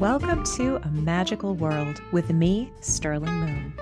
[0.00, 3.72] Welcome to a magical world with me, Sterling Moon.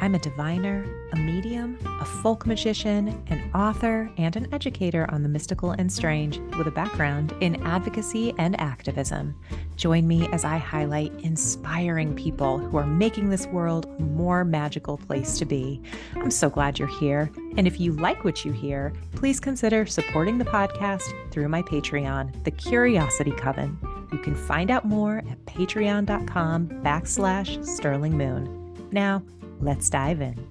[0.00, 5.28] I'm a diviner, a medium, a folk magician, an author, and an educator on the
[5.28, 9.34] mystical and strange with a background in advocacy and activism.
[9.76, 14.96] Join me as I highlight inspiring people who are making this world a more magical
[14.96, 15.82] place to be.
[16.14, 17.30] I'm so glad you're here.
[17.58, 22.42] And if you like what you hear, please consider supporting the podcast through my Patreon,
[22.44, 23.97] The Curiosity Coven.
[24.12, 28.88] You can find out more at patreon.com backslash sterling moon.
[28.90, 29.22] Now,
[29.60, 30.46] let's dive in.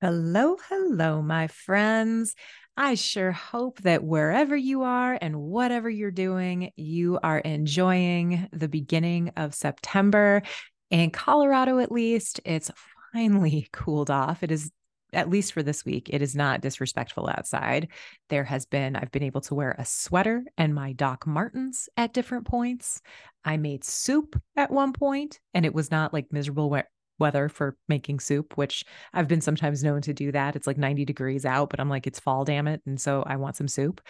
[0.00, 2.34] Hello, hello, my friends.
[2.76, 8.68] I sure hope that wherever you are and whatever you're doing, you are enjoying the
[8.68, 10.42] beginning of September.
[10.90, 12.70] In Colorado, at least, it's
[13.12, 14.42] finally cooled off.
[14.42, 14.70] It is
[15.14, 17.88] at least for this week, it is not disrespectful outside.
[18.28, 22.12] There has been, I've been able to wear a sweater and my Doc Martens at
[22.12, 23.00] different points.
[23.44, 26.82] I made soup at one point, and it was not like miserable we-
[27.18, 30.56] weather for making soup, which I've been sometimes known to do that.
[30.56, 32.82] It's like 90 degrees out, but I'm like, it's fall, damn it.
[32.86, 34.00] And so I want some soup.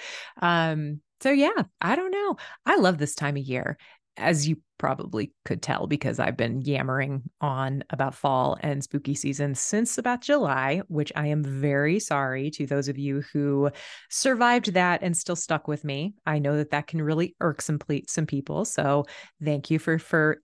[0.40, 2.36] Um, so yeah, I don't know.
[2.66, 3.78] I love this time of year
[4.16, 9.54] as you probably could tell because I've been yammering on about fall and spooky season
[9.54, 13.70] since about July, which I am very sorry to those of you who
[14.10, 16.14] survived that and still stuck with me.
[16.26, 19.04] I know that that can really irk some some people, so
[19.42, 20.40] thank you for for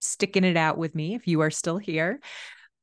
[0.00, 2.20] sticking it out with me if you are still here.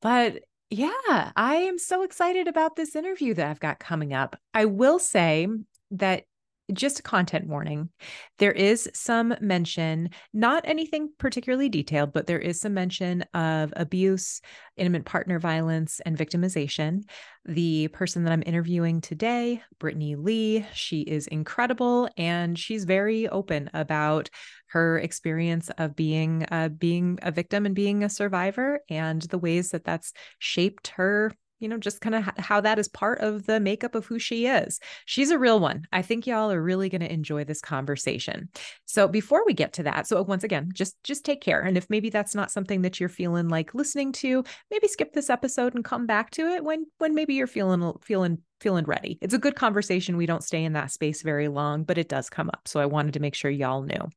[0.00, 4.36] But yeah, I am so excited about this interview that I've got coming up.
[4.54, 5.46] I will say
[5.92, 6.24] that
[6.72, 7.90] just a content warning.
[8.38, 14.40] There is some mention, not anything particularly detailed, but there is some mention of abuse,
[14.76, 17.02] intimate partner violence, and victimization.
[17.44, 23.70] The person that I'm interviewing today, Brittany Leigh, she is incredible and she's very open
[23.74, 24.30] about
[24.68, 29.70] her experience of being uh, being a victim and being a survivor and the ways
[29.70, 31.30] that that's shaped her
[31.62, 34.46] you know, just kind of how that is part of the makeup of who she
[34.46, 34.80] is.
[35.06, 35.86] She's a real one.
[35.92, 38.48] I think y'all are really going to enjoy this conversation.
[38.84, 41.60] So before we get to that, so once again, just just take care.
[41.60, 45.30] And if maybe that's not something that you're feeling like listening to, maybe skip this
[45.30, 49.18] episode and come back to it when when maybe you're feeling feeling feeling ready.
[49.20, 50.16] It's a good conversation.
[50.16, 52.66] We don't stay in that space very long, but it does come up.
[52.66, 54.08] So I wanted to make sure y'all knew.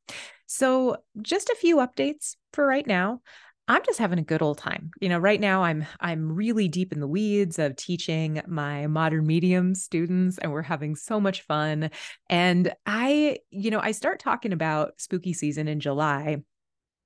[0.47, 3.21] So, just a few updates for right now.
[3.67, 4.91] I'm just having a good old time.
[5.01, 9.25] You know, right now I'm I'm really deep in the weeds of teaching my modern
[9.25, 11.89] medium students and we're having so much fun.
[12.29, 16.37] And I, you know, I start talking about spooky season in July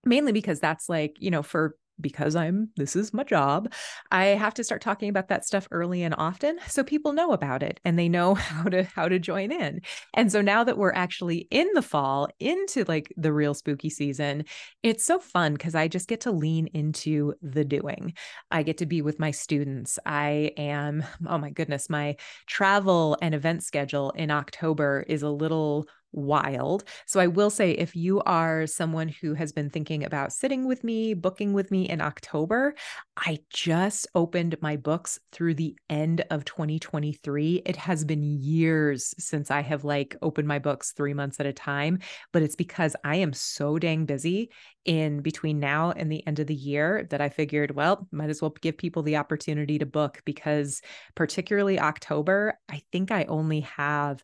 [0.06, 3.72] mainly because that's like, you know, for because I'm this is my job,
[4.12, 7.64] I have to start talking about that stuff early and often so people know about
[7.64, 9.82] it and they know how to how to join in.
[10.14, 14.46] And so now that we're actually in the fall into like the real spooky season,
[14.84, 18.14] it's so fun cuz I just get to lean into the doing.
[18.52, 20.00] I get to be with my students.
[20.06, 22.16] I am oh my goodness, my
[22.48, 26.84] travel and event schedule in October is a little wild.
[27.06, 30.84] So I will say if you are someone who has been thinking about sitting with
[30.84, 32.74] me, booking with me in October,
[33.18, 37.62] I just opened my books through the end of 2023.
[37.66, 41.54] It has been years since I have like opened my books 3 months at a
[41.54, 42.00] time,
[42.32, 44.50] but it's because I am so dang busy
[44.86, 48.42] in between now and the end of the year that I figured, well, might as
[48.42, 50.82] well give people the opportunity to book because
[51.16, 54.24] particularly October, I think I only have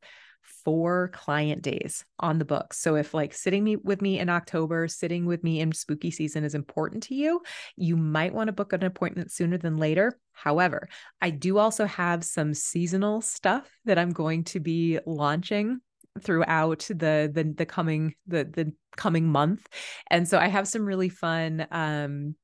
[0.64, 2.78] four client days on the books.
[2.80, 6.44] So if like sitting me with me in October, sitting with me in spooky season
[6.44, 7.42] is important to you,
[7.76, 10.20] you might want to book an appointment sooner than later.
[10.34, 10.88] However,
[11.22, 15.80] I do also have some seasonal stuff that I'm going to be launching
[16.22, 19.68] throughout the the the coming the the coming month.
[20.10, 22.36] And so I have some really fun um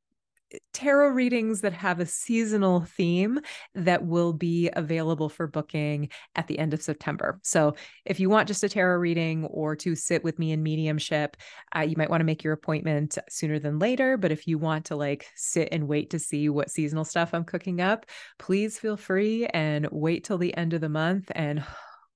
[0.74, 3.40] tarot readings that have a seasonal theme
[3.76, 7.40] that will be available for booking at the end of September.
[7.44, 11.38] So, if you want just a tarot reading or to sit with me in mediumship,
[11.76, 14.18] uh, you might want to make your appointment sooner than later.
[14.18, 17.44] But if you want to like sit and wait to see what seasonal stuff I'm
[17.44, 18.06] cooking up,
[18.40, 21.64] please feel free and wait till the end of the month and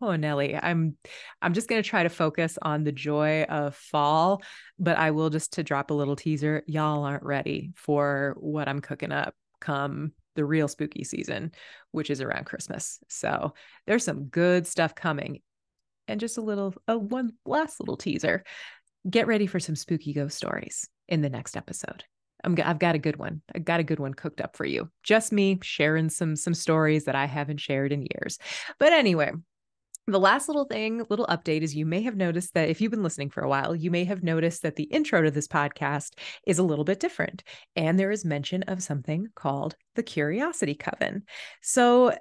[0.01, 0.97] Oh, Nelly, I'm
[1.41, 4.41] I'm just going to try to focus on the joy of fall,
[4.77, 8.81] but I will just to drop a little teaser, y'all aren't ready for what I'm
[8.81, 11.53] cooking up come the real spooky season,
[11.91, 12.99] which is around Christmas.
[13.07, 13.53] So,
[13.87, 15.41] there's some good stuff coming.
[16.07, 18.43] And just a little a one last little teaser.
[19.09, 22.03] Get ready for some spooky ghost stories in the next episode.
[22.43, 23.41] I'm, I've got a good one.
[23.53, 24.91] I got a good one cooked up for you.
[25.03, 28.37] Just me sharing some some stories that I haven't shared in years.
[28.77, 29.31] But anyway,
[30.07, 33.03] the last little thing, little update is you may have noticed that if you've been
[33.03, 36.11] listening for a while, you may have noticed that the intro to this podcast
[36.45, 37.43] is a little bit different.
[37.75, 41.23] And there is mention of something called the Curiosity Coven.
[41.61, 42.13] So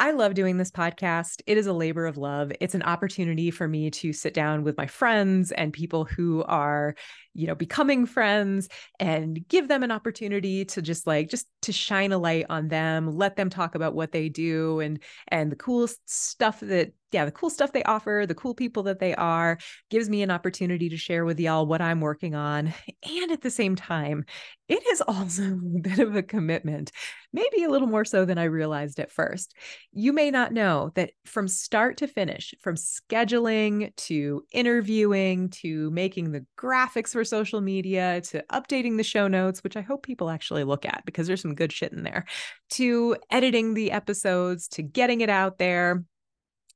[0.00, 1.42] I love doing this podcast.
[1.48, 2.52] It is a labor of love.
[2.60, 6.94] It's an opportunity for me to sit down with my friends and people who are,
[7.34, 8.68] you know, becoming friends
[9.00, 13.16] and give them an opportunity to just like just to shine a light on them,
[13.16, 17.30] let them talk about what they do and and the cool stuff that yeah, the
[17.32, 19.58] cool stuff they offer, the cool people that they are,
[19.90, 22.74] gives me an opportunity to share with y'all what I'm working on.
[23.02, 24.24] And at the same time,
[24.68, 26.92] it is also a bit of a commitment,
[27.32, 29.54] maybe a little more so than I realized at first.
[29.92, 36.32] You may not know that from start to finish, from scheduling to interviewing to making
[36.32, 40.64] the graphics for social media to updating the show notes, which I hope people actually
[40.64, 42.26] look at because there's some good shit in there,
[42.70, 46.04] to editing the episodes, to getting it out there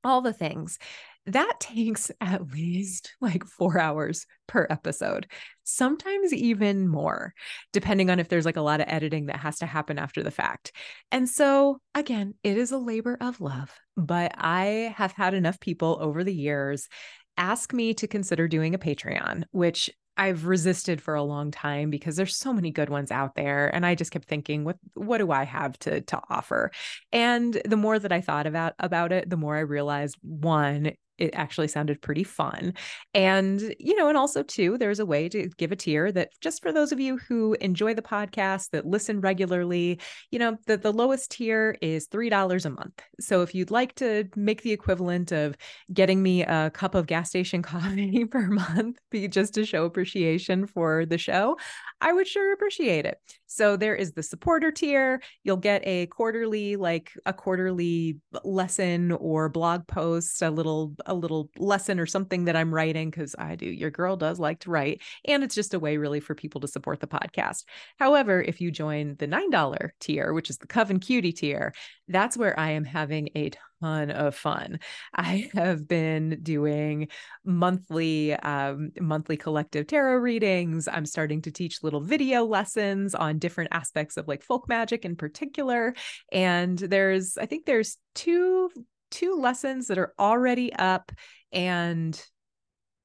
[0.05, 0.79] all the things.
[1.27, 5.27] That takes at least like four hours per episode,
[5.65, 7.35] sometimes even more,
[7.73, 10.31] depending on if there's like a lot of editing that has to happen after the
[10.31, 10.73] fact.
[11.11, 15.99] And so, again, it is a labor of love, but I have had enough people
[16.01, 16.89] over the years
[17.37, 22.17] ask me to consider doing a Patreon, which I've resisted for a long time because
[22.17, 25.31] there's so many good ones out there and I just kept thinking what what do
[25.31, 26.71] I have to to offer?
[27.13, 31.31] And the more that I thought about about it the more I realized one it
[31.35, 32.75] actually sounded pretty fun.
[33.15, 36.63] And, you know, and also, too, there's a way to give a tier that just
[36.63, 40.01] for those of you who enjoy the podcast, that listen regularly,
[40.31, 43.03] you know, the, the lowest tier is $3 a month.
[43.21, 45.57] So if you'd like to make the equivalent of
[45.93, 50.67] getting me a cup of gas station coffee per month, be just to show appreciation
[50.67, 51.57] for the show,
[52.01, 53.19] I would sure appreciate it.
[53.55, 55.21] So there is the supporter tier.
[55.45, 61.51] You'll get a quarterly, like a quarterly lesson or blog post, a little a little
[61.59, 63.67] lesson or something that I'm writing because I do.
[63.67, 66.69] Your girl does like to write, and it's just a way really for people to
[66.69, 67.65] support the podcast.
[67.99, 71.75] However, if you join the nine dollar tier, which is the Coven Cutie tier,
[72.09, 73.51] that's where I am having a
[73.83, 74.79] ton of fun.
[75.15, 77.09] I have been doing
[77.45, 80.89] monthly um, monthly collective tarot readings.
[80.89, 85.17] I'm starting to teach little video lessons on different aspects of like folk magic in
[85.17, 85.95] particular.
[86.31, 88.71] And there's I think there's two
[89.11, 91.13] two lessons that are already up
[91.53, 92.21] and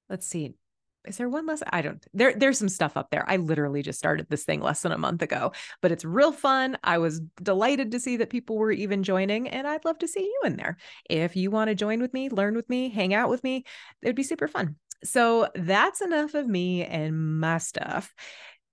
[0.10, 0.56] let's see
[1.06, 1.68] is there one lesson?
[1.72, 3.24] I don't there there's some stuff up there.
[3.28, 6.78] I literally just started this thing less than a month ago, but it's real fun.
[6.84, 10.24] I was delighted to see that people were even joining and I'd love to see
[10.24, 10.78] you in there.
[11.10, 13.66] If you want to join with me, learn with me, hang out with me,
[14.02, 14.76] it'd be super fun.
[15.04, 18.14] So that's enough of me and my stuff.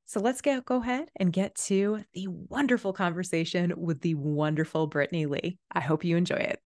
[0.06, 5.26] So let's get go ahead and get to the wonderful conversation with the wonderful Brittany
[5.26, 5.58] Leigh.
[5.72, 6.60] I hope you enjoy it.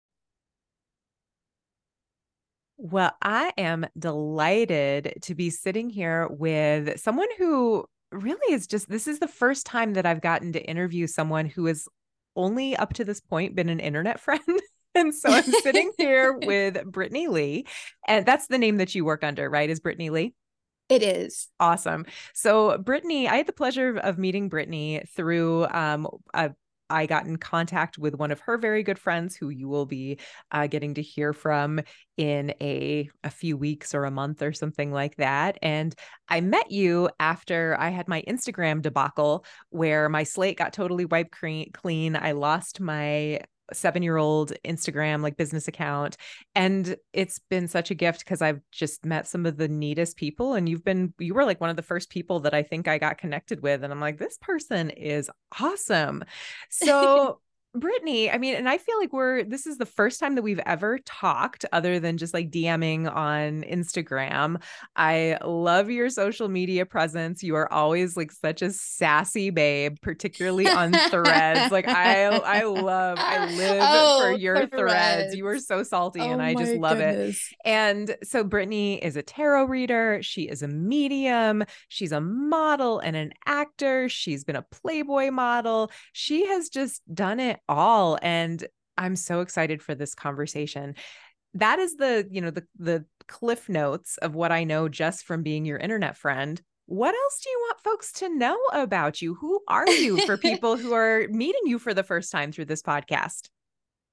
[2.78, 9.08] Well, I am delighted to be sitting here with someone who really is just this
[9.08, 11.88] is the first time that I've gotten to interview someone who has
[12.36, 14.42] only up to this point been an internet friend.
[14.94, 17.66] and so I'm sitting here with Brittany Leigh.
[18.08, 19.70] And that's the name that you work under, right?
[19.70, 20.36] Is Brittany Leigh?
[20.88, 21.50] It is.
[21.60, 22.06] Awesome.
[22.34, 26.52] So, Brittany, I had the pleasure of meeting Brittany through um, a
[26.90, 30.20] I got in contact with one of her very good friends who you will be
[30.52, 31.82] uh, getting to hear from
[32.18, 35.94] in a a few weeks or a month or something like that and
[36.30, 41.32] I met you after I had my Instagram debacle where my slate got totally wiped
[41.74, 43.42] clean I lost my
[43.74, 46.18] seven year old Instagram like business account.
[46.56, 50.54] And it's been such a gift because I've just met some of the neatest people.
[50.54, 52.98] And you've been, you were like one of the first people that I think I
[52.98, 53.84] got connected with.
[53.84, 56.24] And I'm like, this person is awesome.
[56.70, 57.40] So
[57.80, 60.62] Brittany, I mean, and I feel like we're this is the first time that we've
[60.66, 64.62] ever talked other than just like DMing on Instagram.
[64.96, 67.44] I love your social media presence.
[67.44, 71.72] You are always like such a sassy babe, particularly on threads.
[71.72, 74.76] Like I I love, I live oh, for your threads.
[74.76, 75.36] threads.
[75.36, 77.52] You are so salty oh, and I just love goodness.
[77.52, 77.58] it.
[77.66, 83.16] And so Brittany is a tarot reader, she is a medium, she's a model and
[83.16, 85.92] an actor, she's been a Playboy model.
[86.14, 88.18] She has just done it all.
[88.22, 88.66] And
[88.98, 90.96] I'm so excited for this conversation.
[91.54, 95.44] That is the, you know, the the cliff notes of what I know just from
[95.44, 96.62] being your internet friend.
[96.86, 99.36] What else do you want folks to know about you?
[99.36, 102.82] Who are you for people who are meeting you for the first time through this
[102.82, 103.50] podcast?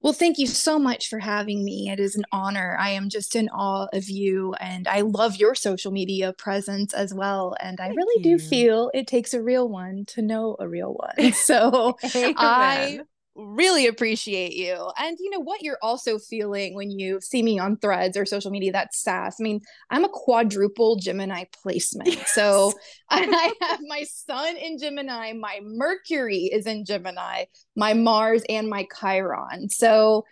[0.04, 1.88] Well, thank you so much for having me.
[1.88, 2.76] It is an honor.
[2.78, 7.14] I am just in awe of you and I love your social media presence as
[7.14, 7.56] well.
[7.58, 8.36] And I really you.
[8.36, 11.32] do feel it takes a real one to know a real one.
[11.32, 13.00] So I
[13.36, 14.90] really appreciate you.
[14.98, 18.50] And you know what you're also feeling when you see me on threads or social
[18.50, 19.36] media, that's sass.
[19.40, 19.60] I mean,
[19.90, 22.10] I'm a quadruple Gemini placement.
[22.10, 22.34] Yes.
[22.34, 22.72] So
[23.10, 28.86] I have my sun in Gemini, my Mercury is in Gemini, my Mars and my
[28.98, 29.68] Chiron.
[29.68, 30.24] So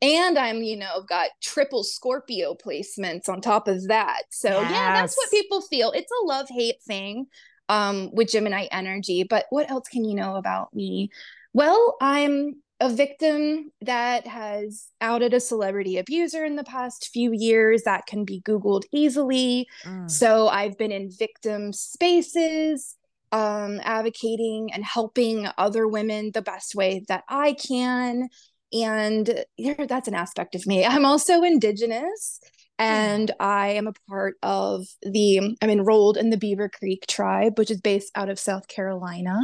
[0.00, 4.22] and I'm, you know, got triple Scorpio placements on top of that.
[4.30, 4.70] So yes.
[4.70, 5.90] yeah, that's what people feel.
[5.92, 7.26] It's a love hate thing
[7.68, 9.24] um, with Gemini energy.
[9.24, 11.10] But what else can you know about me?
[11.52, 17.82] Well, I'm a victim that has outed a celebrity abuser in the past few years
[17.82, 19.66] that can be Googled easily.
[19.84, 20.08] Mm.
[20.08, 22.94] So I've been in victim spaces,
[23.32, 28.28] um, advocating and helping other women the best way that I can.
[28.72, 30.84] And yeah, that's an aspect of me.
[30.84, 32.40] I'm also Indigenous
[32.78, 37.70] and I am a part of the, I'm enrolled in the Beaver Creek tribe, which
[37.70, 39.38] is based out of South Carolina.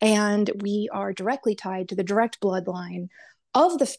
[0.00, 3.08] And we are directly tied to the direct bloodline
[3.54, 3.94] of the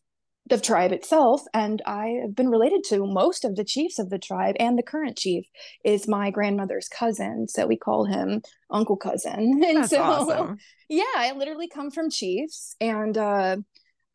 [0.47, 4.19] the tribe itself and i have been related to most of the chiefs of the
[4.19, 5.45] tribe and the current chief
[5.85, 10.57] is my grandmother's cousin so we call him uncle cousin and That's so awesome.
[10.89, 13.55] yeah i literally come from chiefs and uh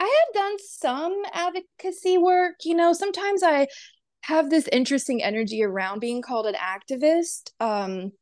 [0.00, 2.56] I have done some advocacy work.
[2.64, 3.66] You know, sometimes I
[4.22, 7.50] have this interesting energy around being called an activist.
[7.60, 8.12] Um,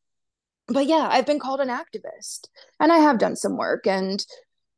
[0.68, 2.48] but yeah, I've been called an activist
[2.80, 3.86] and I have done some work.
[3.86, 4.24] And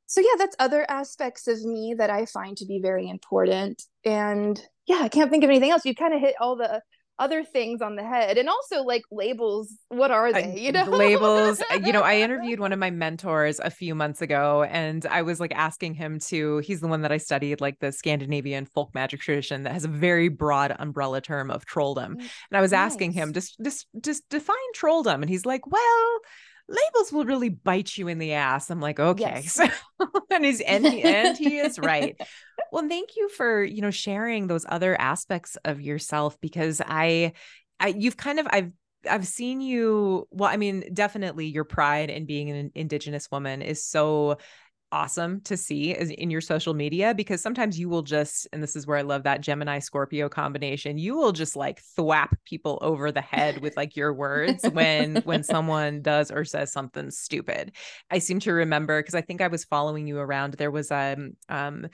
[0.06, 3.82] so, yeah, that's other aspects of me that I find to be very important.
[4.04, 5.84] And yeah, I can't think of anything else.
[5.84, 6.82] You kind of hit all the
[7.18, 11.60] other things on the head and also like labels what are they you know labels
[11.72, 15.22] uh, you know i interviewed one of my mentors a few months ago and i
[15.22, 18.94] was like asking him to he's the one that i studied like the scandinavian folk
[18.94, 22.72] magic tradition that has a very broad umbrella term of trolldom mm, and i was
[22.72, 22.92] nice.
[22.92, 26.20] asking him just just just define trolldom and he's like well
[26.68, 28.70] labels will really bite you in the ass.
[28.70, 29.42] I'm like, okay.
[29.44, 29.58] Yes.
[29.98, 32.16] So, and he's and he, and he is right.
[32.72, 37.32] Well, thank you for, you know, sharing those other aspects of yourself because I
[37.80, 38.72] I you've kind of I've
[39.08, 43.84] I've seen you well I mean definitely your pride in being an indigenous woman is
[43.84, 44.38] so
[44.90, 48.86] awesome to see in your social media because sometimes you will just and this is
[48.86, 53.20] where I love that Gemini Scorpio combination you will just like thwap people over the
[53.20, 57.72] head with like your words when when someone does or says something stupid.
[58.10, 61.32] I seem to remember because I think I was following you around there was um
[61.50, 61.86] um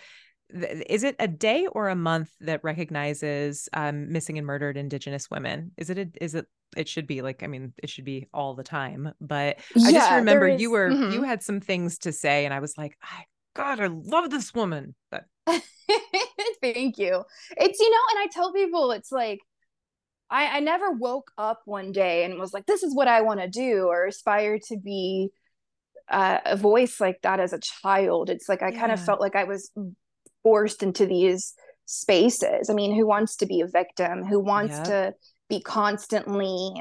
[0.50, 5.72] is it a day or a month that recognizes um, missing and murdered indigenous women
[5.76, 6.46] is it a, is it
[6.76, 9.92] it should be like i mean it should be all the time but yeah, i
[9.92, 11.12] just remember is, you were mm-hmm.
[11.12, 13.24] you had some things to say and i was like I,
[13.54, 15.24] god i love this woman but
[16.60, 17.24] thank you
[17.56, 19.40] it's you know and i tell people it's like
[20.30, 23.40] I, I never woke up one day and was like this is what i want
[23.40, 25.30] to do or aspire to be
[26.10, 28.78] uh, a voice like that as a child it's like i yeah.
[28.78, 29.70] kind of felt like i was
[30.44, 31.54] forced into these
[31.86, 32.70] spaces.
[32.70, 34.24] I mean, who wants to be a victim?
[34.24, 34.84] Who wants yep.
[34.84, 35.14] to
[35.48, 36.72] be constantly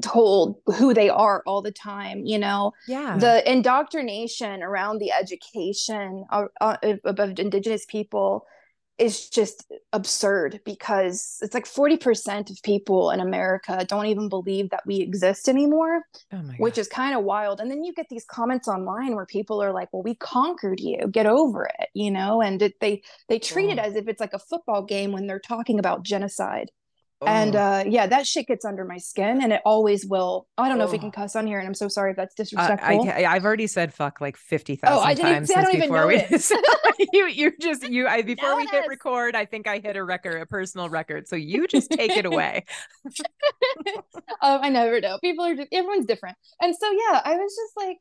[0.00, 6.24] told who they are all the time you know yeah the indoctrination around the education
[6.30, 8.46] of, uh, of, of indigenous people
[8.98, 14.86] is just absurd because it's like 40% of people in America don't even believe that
[14.86, 17.60] we exist anymore, oh which is kind of wild.
[17.60, 21.08] And then you get these comments online where people are like, well, we conquered you,
[21.10, 23.72] get over it, you know, and it, they, they treat oh.
[23.72, 26.70] it as if it's like a football game when they're talking about genocide.
[27.26, 30.46] And uh, yeah, that shit gets under my skin, and it always will.
[30.58, 32.34] I don't know if we can cuss on here, and I'm so sorry if that's
[32.34, 33.08] disrespectful.
[33.08, 35.70] Uh, I, have already said fuck like fifty thousand oh, I didn't, times see, since
[35.70, 37.06] before we.
[37.12, 38.56] you you just you I before yes.
[38.56, 41.28] we hit record, I think I hit a record, a personal record.
[41.28, 42.64] So you just take it away.
[44.40, 45.18] um, I never know.
[45.20, 47.98] People are just everyone's different, and so yeah, I was just like,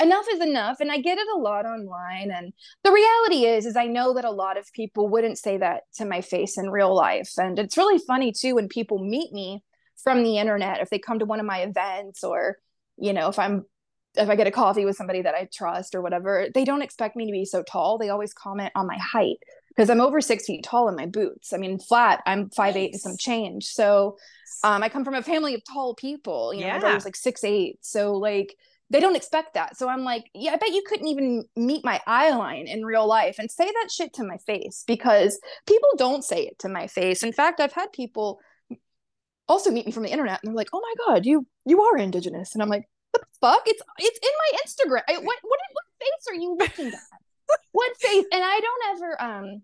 [0.00, 2.52] enough is enough and i get it a lot online and
[2.82, 6.04] the reality is is i know that a lot of people wouldn't say that to
[6.04, 9.62] my face in real life and it's really funny too when people meet me
[10.02, 12.58] from the internet if they come to one of my events or
[12.98, 13.64] you know if i'm
[14.16, 17.16] if i get a coffee with somebody that i trust or whatever they don't expect
[17.16, 20.44] me to be so tall they always comment on my height because i'm over six
[20.44, 22.82] feet tall in my boots i mean flat i'm five nice.
[22.82, 24.18] eight and some change so
[24.62, 26.74] um, i come from a family of tall people you know yeah.
[26.74, 28.54] my brother's like six eight so like
[28.90, 29.76] they don't expect that.
[29.76, 33.06] So I'm like, yeah, I bet you couldn't even meet my eye line in real
[33.06, 36.86] life and say that shit to my face because people don't say it to my
[36.86, 37.22] face.
[37.22, 38.40] In fact, I've had people
[39.48, 41.96] also meet me from the internet and they're like, "Oh my god, you you are
[41.96, 43.62] indigenous." And I'm like, "What the fuck?
[43.66, 45.02] It's it's in my Instagram.
[45.08, 47.00] I, what what what face are you looking at?
[47.72, 49.62] what face?" And I don't ever um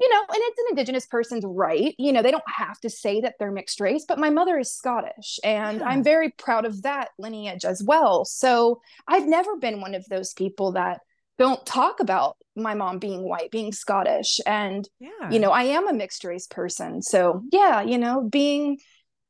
[0.00, 1.94] you know, and it's an indigenous person's right.
[1.98, 4.72] You know, they don't have to say that they're mixed race, but my mother is
[4.72, 5.86] Scottish and yeah.
[5.86, 8.24] I'm very proud of that lineage as well.
[8.24, 11.00] So I've never been one of those people that
[11.36, 14.40] don't talk about my mom being white, being Scottish.
[14.46, 15.30] And, yeah.
[15.30, 17.02] you know, I am a mixed race person.
[17.02, 18.78] So, yeah, you know, being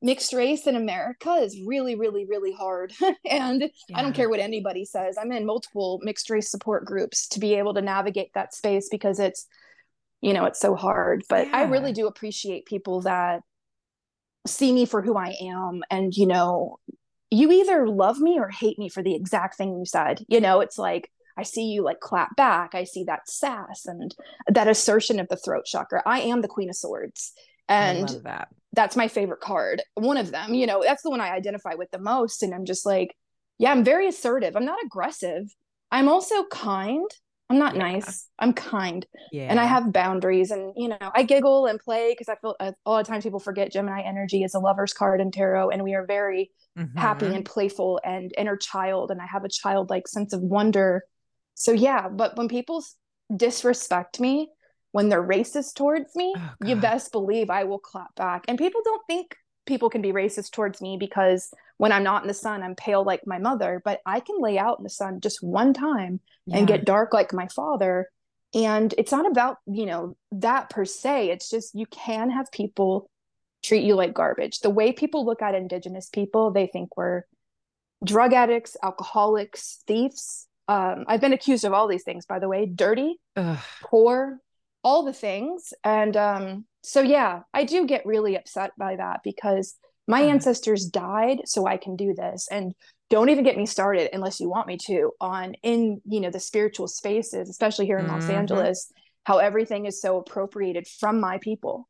[0.01, 2.93] mixed race in America is really, really, really hard.
[3.29, 3.99] and yeah.
[3.99, 5.17] I don't care what anybody says.
[5.21, 9.19] I'm in multiple mixed race support groups to be able to navigate that space because
[9.19, 9.47] it's,
[10.21, 11.25] you know, it's so hard.
[11.29, 11.57] But yeah.
[11.57, 13.41] I really do appreciate people that
[14.47, 16.79] see me for who I am and, you know,
[17.31, 20.25] you either love me or hate me for the exact thing you said.
[20.29, 22.75] You know, it's like, I see you like clap back.
[22.75, 24.15] I see that sass and
[24.49, 26.03] that assertion of the throat chakra.
[26.05, 27.33] I am the Queen of Swords.
[27.69, 28.49] And that.
[28.73, 29.83] that's my favorite card.
[29.95, 32.43] One of them, you know, that's the one I identify with the most.
[32.43, 33.15] And I'm just like,
[33.59, 34.57] yeah, I'm very assertive.
[34.57, 35.45] I'm not aggressive.
[35.93, 37.09] I'm also kind.
[37.51, 37.83] I'm not yeah.
[37.83, 38.29] nice.
[38.39, 39.07] I'm kind.
[39.33, 39.49] Yeah.
[39.49, 40.51] And I have boundaries.
[40.51, 43.25] And, you know, I giggle and play because I feel uh, a lot of times
[43.25, 45.71] people forget Gemini energy is a lover's card in tarot.
[45.71, 46.99] And we are very mm-hmm.
[46.99, 49.11] happy and playful and inner child.
[49.11, 51.05] And I have a childlike sense of wonder.
[51.55, 52.09] So, yeah.
[52.09, 52.85] But when people
[53.35, 54.51] disrespect me,
[54.93, 58.45] when they're racist towards me, oh, you best believe I will clap back.
[58.49, 59.37] And people don't think
[59.67, 63.05] people can be racist towards me because when I'm not in the sun, I'm pale
[63.05, 66.59] like my mother, but I can lay out in the sun just one time yeah.
[66.59, 68.09] and get dark like my father.
[68.55, 71.31] And it's not about, you know, that per se.
[71.31, 73.09] It's just you can have people
[73.63, 74.61] treat you like garbage.
[74.61, 77.23] The way people look at indigenous people, they think we're
[78.05, 80.47] drug addicts, alcoholics, thieves.
[80.67, 83.59] Um, I've been accused of all these things, by the way dirty, Ugh.
[83.83, 84.39] poor,
[84.83, 85.73] all the things.
[85.85, 89.77] And um, so, yeah, I do get really upset by that because
[90.09, 90.31] my mm.
[90.31, 92.49] ancestors died so I can do this.
[92.51, 92.75] And
[93.11, 96.41] don't even get me started unless you want me to on in you know the
[96.41, 98.15] spiritual spaces especially here in mm-hmm.
[98.15, 98.93] los angeles
[99.25, 101.89] how everything is so appropriated from my people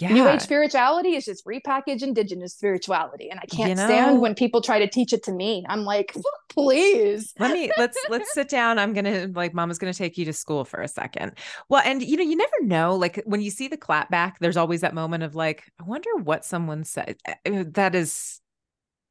[0.00, 0.12] yeah.
[0.12, 3.30] New Age spirituality is just repackaged indigenous spirituality.
[3.30, 5.64] And I can't you know, stand when people try to teach it to me.
[5.68, 6.14] I'm like,
[6.50, 7.32] please.
[7.38, 8.78] Let me let's let's sit down.
[8.80, 11.32] I'm gonna like mama's gonna take you to school for a second.
[11.68, 12.96] Well, and you know, you never know.
[12.96, 16.10] Like when you see the clap back, there's always that moment of like, I wonder
[16.22, 17.16] what someone said.
[17.26, 18.40] Eh, eh, that is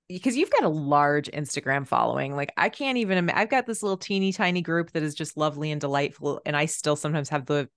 [0.09, 2.35] because you've got a large Instagram following.
[2.35, 5.71] Like I can't even I've got this little teeny tiny group that is just lovely
[5.71, 7.69] and delightful and I still sometimes have the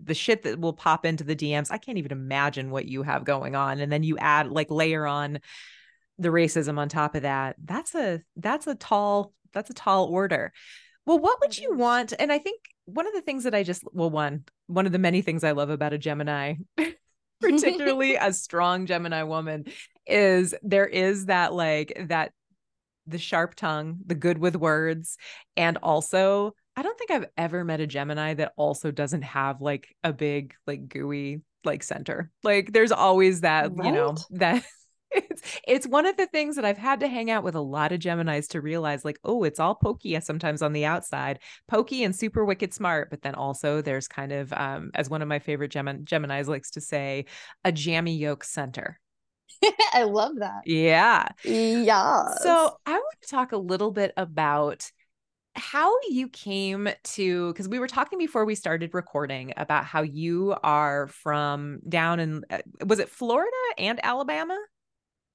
[0.00, 1.70] the shit that will pop into the DMs.
[1.70, 5.06] I can't even imagine what you have going on and then you add like layer
[5.06, 5.40] on
[6.18, 7.56] the racism on top of that.
[7.62, 10.52] That's a that's a tall that's a tall order.
[11.06, 12.12] Well, what would you want?
[12.18, 14.98] And I think one of the things that I just well one one of the
[14.98, 16.54] many things I love about a Gemini
[17.40, 19.66] particularly a strong Gemini woman,
[20.08, 22.32] is there is that like that
[23.06, 25.16] the sharp tongue, the good with words,
[25.56, 29.88] and also I don't think I've ever met a Gemini that also doesn't have like
[30.04, 32.30] a big like gooey like center.
[32.44, 33.86] Like there's always that, right?
[33.86, 34.64] you know, that
[35.10, 37.90] it's it's one of the things that I've had to hang out with a lot
[37.92, 42.14] of Geminis to realize like, oh, it's all pokey sometimes on the outside, pokey and
[42.14, 45.72] super wicked smart, but then also there's kind of um as one of my favorite
[45.72, 47.24] Gem- Geminis likes to say,
[47.64, 49.00] a jammy yolk center.
[49.92, 50.62] I love that.
[50.66, 51.28] Yeah.
[51.44, 52.34] Yeah.
[52.42, 54.90] So I want to talk a little bit about
[55.54, 60.54] how you came to because we were talking before we started recording about how you
[60.62, 64.58] are from down in uh, was it Florida and Alabama?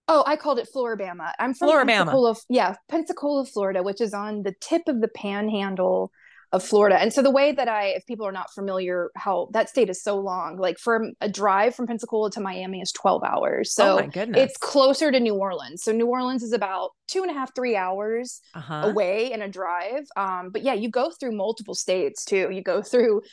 [0.08, 1.32] Oh, I called it Floribama.
[1.40, 1.88] I'm from Floribama.
[1.88, 6.12] Pensacola, yeah, Pensacola, Florida, which is on the tip of the panhandle
[6.54, 7.02] of Florida.
[7.02, 10.02] And so the way that I, if people are not familiar, how that state is
[10.02, 13.74] so long, like from a drive from Pensacola to Miami is 12 hours.
[13.74, 15.84] So oh it's closer to New Orleans.
[15.84, 18.84] So New Orleans is about two and a half, three hours uh-huh.
[18.86, 20.06] away in a drive.
[20.16, 22.50] Um, but yeah, you go through multiple states too.
[22.52, 23.24] You go through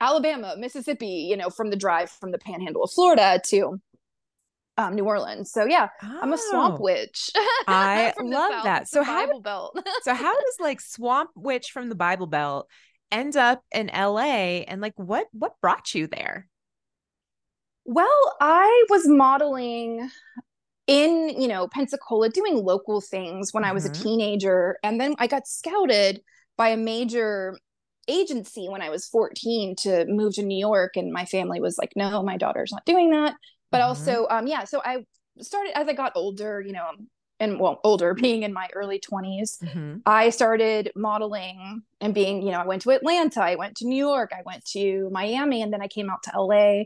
[0.00, 3.80] Alabama, Mississippi, you know, from the drive from the panhandle of Florida to
[4.78, 5.50] um, New Orleans.
[5.50, 6.82] So yeah, oh, I'm a swamp oh.
[6.82, 7.30] witch.
[7.66, 8.88] I love South, that.
[8.88, 9.78] So how Bible Belt.
[10.02, 12.68] so how does like swamp witch from the Bible Belt
[13.10, 16.48] end up in LA and like what what brought you there?
[17.84, 20.08] Well, I was modeling
[20.86, 23.70] in, you know, Pensacola doing local things when mm-hmm.
[23.70, 24.02] I was a mm-hmm.
[24.02, 26.20] teenager and then I got scouted
[26.56, 27.58] by a major
[28.06, 31.92] agency when I was 14 to move to New York and my family was like,
[31.96, 33.34] "No, my daughter's not doing that."
[33.70, 33.88] But mm-hmm.
[33.88, 35.04] also um yeah so i
[35.40, 36.90] started as i got older you know
[37.40, 39.96] and well older being in my early 20s mm-hmm.
[40.06, 43.96] i started modeling and being you know i went to atlanta i went to new
[43.96, 46.82] york i went to miami and then i came out to la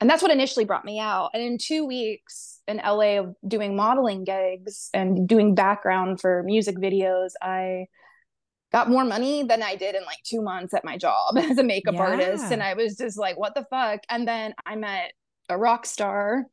[0.00, 3.76] and that's what initially brought me out and in two weeks in la of doing
[3.76, 7.86] modeling gigs and doing background for music videos i
[8.72, 11.62] got more money than i did in like two months at my job as a
[11.62, 12.00] makeup yeah.
[12.00, 15.12] artist and i was just like what the fuck and then i met
[15.52, 16.46] a rock star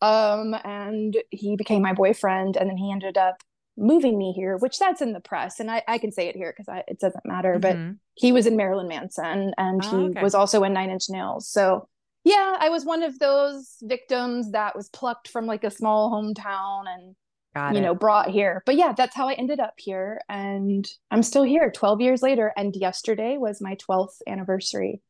[0.00, 3.42] um, and he became my boyfriend and then he ended up
[3.76, 6.54] moving me here, which that's in the press, and I, I can say it here
[6.56, 7.58] because it doesn't matter.
[7.58, 7.90] Mm-hmm.
[7.90, 10.22] But he was in Marilyn Manson, and oh, he okay.
[10.22, 11.48] was also in Nine Inch Nails.
[11.48, 11.88] So
[12.24, 16.84] yeah, I was one of those victims that was plucked from like a small hometown
[16.86, 17.16] and
[17.54, 17.82] Got you it.
[17.82, 18.62] know brought here.
[18.66, 22.52] But yeah, that's how I ended up here, and I'm still here 12 years later.
[22.56, 25.00] And yesterday was my 12th anniversary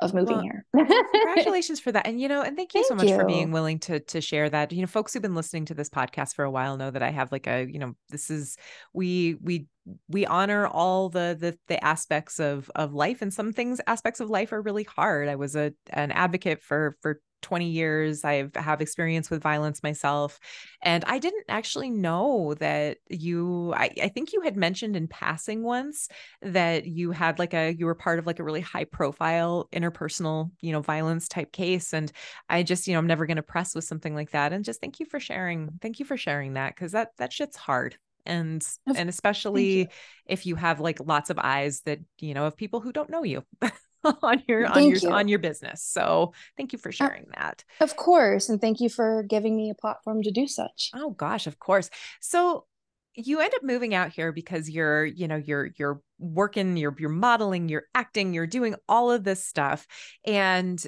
[0.00, 0.64] of moving well, here.
[1.12, 2.06] congratulations for that.
[2.06, 3.16] And you know, and thank you thank so much you.
[3.16, 4.72] for being willing to to share that.
[4.72, 7.10] You know, folks who've been listening to this podcast for a while know that I
[7.10, 8.56] have like a, you know, this is
[8.92, 9.66] we we
[10.08, 14.30] we honor all the the the aspects of of life and some things aspects of
[14.30, 15.28] life are really hard.
[15.28, 18.24] I was a an advocate for for 20 years.
[18.24, 20.38] I have experience with violence myself.
[20.82, 25.62] And I didn't actually know that you, I, I, think you had mentioned in passing
[25.62, 26.08] once
[26.42, 30.50] that you had like a, you were part of like a really high profile interpersonal,
[30.60, 31.92] you know, violence type case.
[31.92, 32.10] And
[32.48, 34.52] I just, you know, I'm never going to press with something like that.
[34.52, 35.78] And just thank you for sharing.
[35.82, 36.76] Thank you for sharing that.
[36.76, 39.86] Cause that, that shit's hard and and especially you.
[40.26, 43.24] if you have like lots of eyes that you know of people who don't know
[43.24, 43.42] you
[44.22, 45.10] on your thank on your you.
[45.10, 45.82] on your business.
[45.82, 47.64] So thank you for uh, sharing uh, that.
[47.80, 50.90] Of course, and thank you for giving me a platform to do such.
[50.94, 51.90] Oh gosh, of course.
[52.20, 52.66] So
[53.14, 57.10] you end up moving out here because you're, you know, you're you're working, you're you're
[57.10, 59.86] modeling, you're acting, you're doing all of this stuff
[60.24, 60.86] and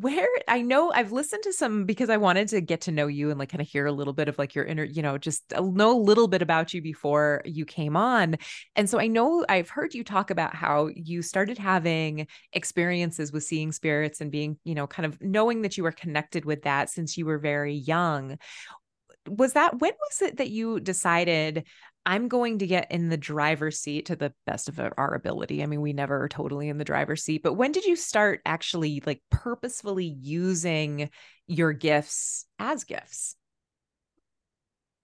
[0.00, 3.30] where I know I've listened to some because I wanted to get to know you
[3.30, 5.52] and like kind of hear a little bit of like your inner, you know, just
[5.52, 8.36] uh, know a little bit about you before you came on.
[8.74, 13.44] And so I know I've heard you talk about how you started having experiences with
[13.44, 16.88] seeing spirits and being, you know, kind of knowing that you were connected with that
[16.90, 18.38] since you were very young.
[19.28, 21.64] Was that when was it that you decided
[22.04, 25.62] I'm going to get in the driver's seat to the best of our ability.
[25.62, 28.40] I mean, we never are totally in the driver's seat, but when did you start
[28.44, 31.10] actually like purposefully using
[31.46, 33.36] your gifts as gifts?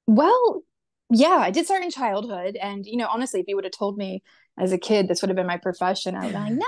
[0.08, 0.62] Well,
[1.10, 2.56] yeah, I did start in childhood.
[2.60, 4.22] And, you know, honestly, if you would have told me
[4.58, 6.66] as a kid this would have been my profession, I would be like, no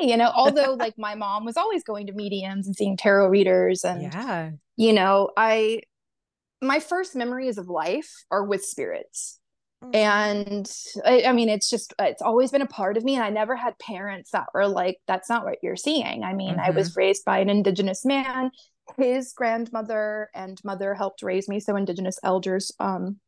[0.00, 0.08] way.
[0.08, 3.84] You know, although like my mom was always going to mediums and seeing tarot readers.
[3.84, 4.50] And, yeah.
[4.76, 5.80] you know, I,
[6.60, 9.40] my first memories of life are with spirits.
[9.92, 10.70] And
[11.04, 13.56] I, I, mean it's just it's always been a part of me and i never
[13.56, 16.66] had parents that were like that's not what you're seeing i mean mm-hmm.
[16.66, 17.00] i was mm-hmm.
[17.00, 18.50] raised by an indigenous man
[18.96, 23.18] his grandmother and mother helped raise me so indigenous elders um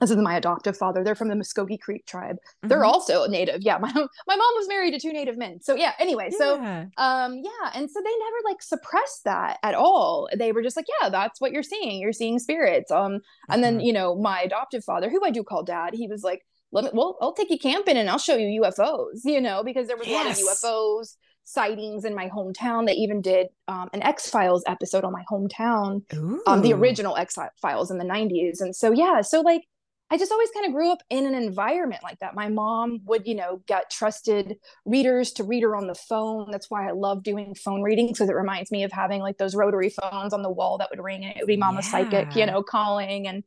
[0.00, 1.02] this is my adoptive father.
[1.02, 2.36] They're from the Muskogee Creek tribe.
[2.36, 2.68] Mm-hmm.
[2.68, 3.62] They're also native.
[3.62, 5.60] Yeah, my my mom was married to two native men.
[5.62, 5.92] So yeah.
[5.98, 6.38] Anyway, yeah.
[6.38, 10.28] so um yeah, and so they never like suppressed that at all.
[10.36, 12.00] They were just like, yeah, that's what you're seeing.
[12.00, 12.90] You're seeing spirits.
[12.90, 13.52] Um, mm-hmm.
[13.52, 13.86] and then mm-hmm.
[13.86, 16.90] you know my adoptive father, who I do call dad, he was like, let me.
[16.92, 19.20] Well, I'll take you camping and I'll show you UFOs.
[19.24, 20.22] You know, because there was yes.
[20.22, 22.86] a lot of UFOs sightings in my hometown.
[22.86, 26.02] They even did um, an X Files episode on my hometown,
[26.46, 28.60] um, the original X Files in the 90s.
[28.60, 29.62] And so, yeah, so like
[30.08, 32.34] I just always kind of grew up in an environment like that.
[32.34, 36.50] My mom would, you know, get trusted readers to read her on the phone.
[36.52, 39.56] That's why I love doing phone readings because it reminds me of having like those
[39.56, 41.90] rotary phones on the wall that would ring and it would be mama yeah.
[41.90, 43.26] psychic, you know, calling.
[43.26, 43.42] And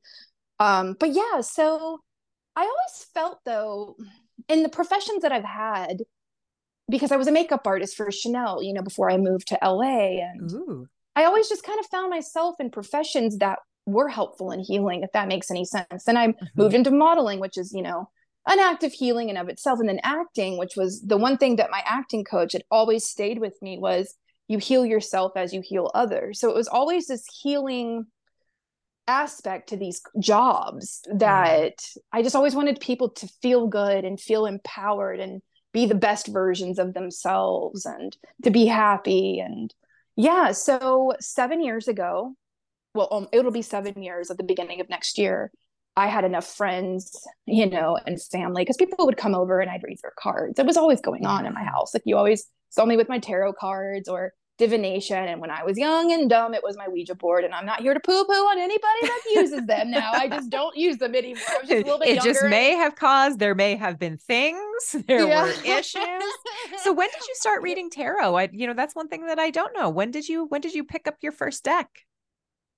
[0.60, 2.02] um, but yeah, so
[2.58, 3.95] I always felt though
[4.50, 6.04] in the professions that I've had,
[6.89, 10.19] because I was a makeup artist for Chanel, you know, before I moved to LA.
[10.22, 10.88] And Ooh.
[11.15, 13.60] I always just kind of found myself in professions that
[13.91, 16.04] were helpful in healing, if that makes any sense.
[16.06, 16.45] Then I mm-hmm.
[16.56, 18.10] moved into modeling, which is, you know,
[18.47, 19.80] an act of healing in of itself.
[19.80, 23.39] And then acting, which was the one thing that my acting coach had always stayed
[23.39, 24.15] with me was
[24.47, 26.39] you heal yourself as you heal others.
[26.39, 28.06] So it was always this healing
[29.08, 31.73] aspect to these jobs that
[32.12, 36.28] I just always wanted people to feel good and feel empowered and be the best
[36.28, 39.73] versions of themselves and to be happy and
[40.15, 42.36] yeah so 7 years ago
[43.00, 45.52] well um, it'll be seven years at the beginning of next year.
[45.96, 49.84] I had enough friends you know and family because people would come over and i'd
[49.84, 50.60] read their cards.
[50.60, 51.94] It was always going on in my house.
[51.94, 55.78] Like you always saw me with my tarot cards or divination and when i was
[55.78, 58.60] young and dumb it was my ouija board and i'm not here to poo-poo on
[58.60, 60.12] anybody that uses them now.
[60.12, 61.46] I just don't use them anymore.
[61.62, 65.26] Just a little bit it just may have caused there may have been things there
[65.26, 65.44] yeah.
[65.44, 66.04] were issues.
[66.84, 68.36] So when did you start reading tarot?
[68.36, 69.90] I you know that's one thing that i don't know.
[69.90, 71.88] When did you when did you pick up your first deck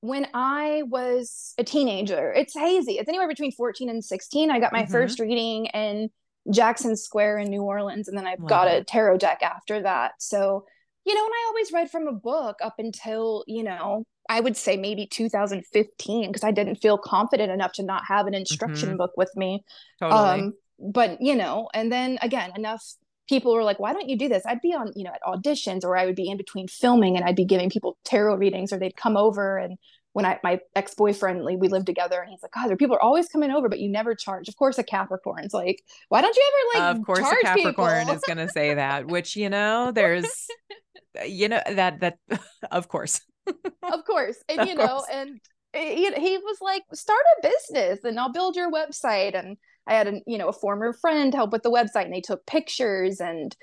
[0.01, 2.93] when I was a teenager, it's hazy.
[2.93, 4.51] It's anywhere between 14 and 16.
[4.51, 4.91] I got my mm-hmm.
[4.91, 6.09] first reading in
[6.51, 8.47] Jackson Square in New Orleans, and then I wow.
[8.47, 10.13] got a tarot deck after that.
[10.19, 10.65] So,
[11.05, 14.57] you know, and I always read from a book up until, you know, I would
[14.57, 18.97] say maybe 2015, because I didn't feel confident enough to not have an instruction mm-hmm.
[18.97, 19.63] book with me.
[19.99, 20.19] Totally.
[20.19, 22.83] Um, but, you know, and then again, enough
[23.31, 24.43] people were like, why don't you do this?
[24.45, 27.23] I'd be on, you know, at auditions or I would be in between filming and
[27.23, 29.77] I'd be giving people tarot readings or they'd come over and
[30.13, 33.01] when I my ex boyfriend we lived together and he's like, God, there people are
[33.01, 34.49] always coming over, but you never charge.
[34.49, 36.95] Of course, a Capricorn's like, why don't you ever like?
[36.97, 39.07] Of course, a Capricorn is going to say that.
[39.07, 40.25] Which you know, there's,
[41.17, 42.17] uh, you know that that
[42.71, 45.03] of course, of course, and of you course.
[45.09, 45.39] Eh, know, and
[45.73, 49.39] he, he was like, start a business, and I'll build your website.
[49.39, 49.55] And
[49.87, 52.45] I had a you know a former friend help with the website, and they took
[52.45, 53.55] pictures, and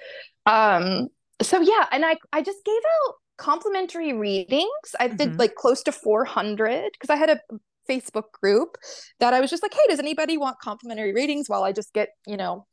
[0.46, 1.08] um,
[1.42, 4.68] so yeah, and I I just gave out complimentary readings.
[5.00, 5.38] I did mm-hmm.
[5.38, 7.40] like close to 400 because I had a
[7.88, 8.76] Facebook group
[9.20, 12.10] that I was just like, hey, does anybody want complimentary readings while I just get,
[12.26, 12.66] you know,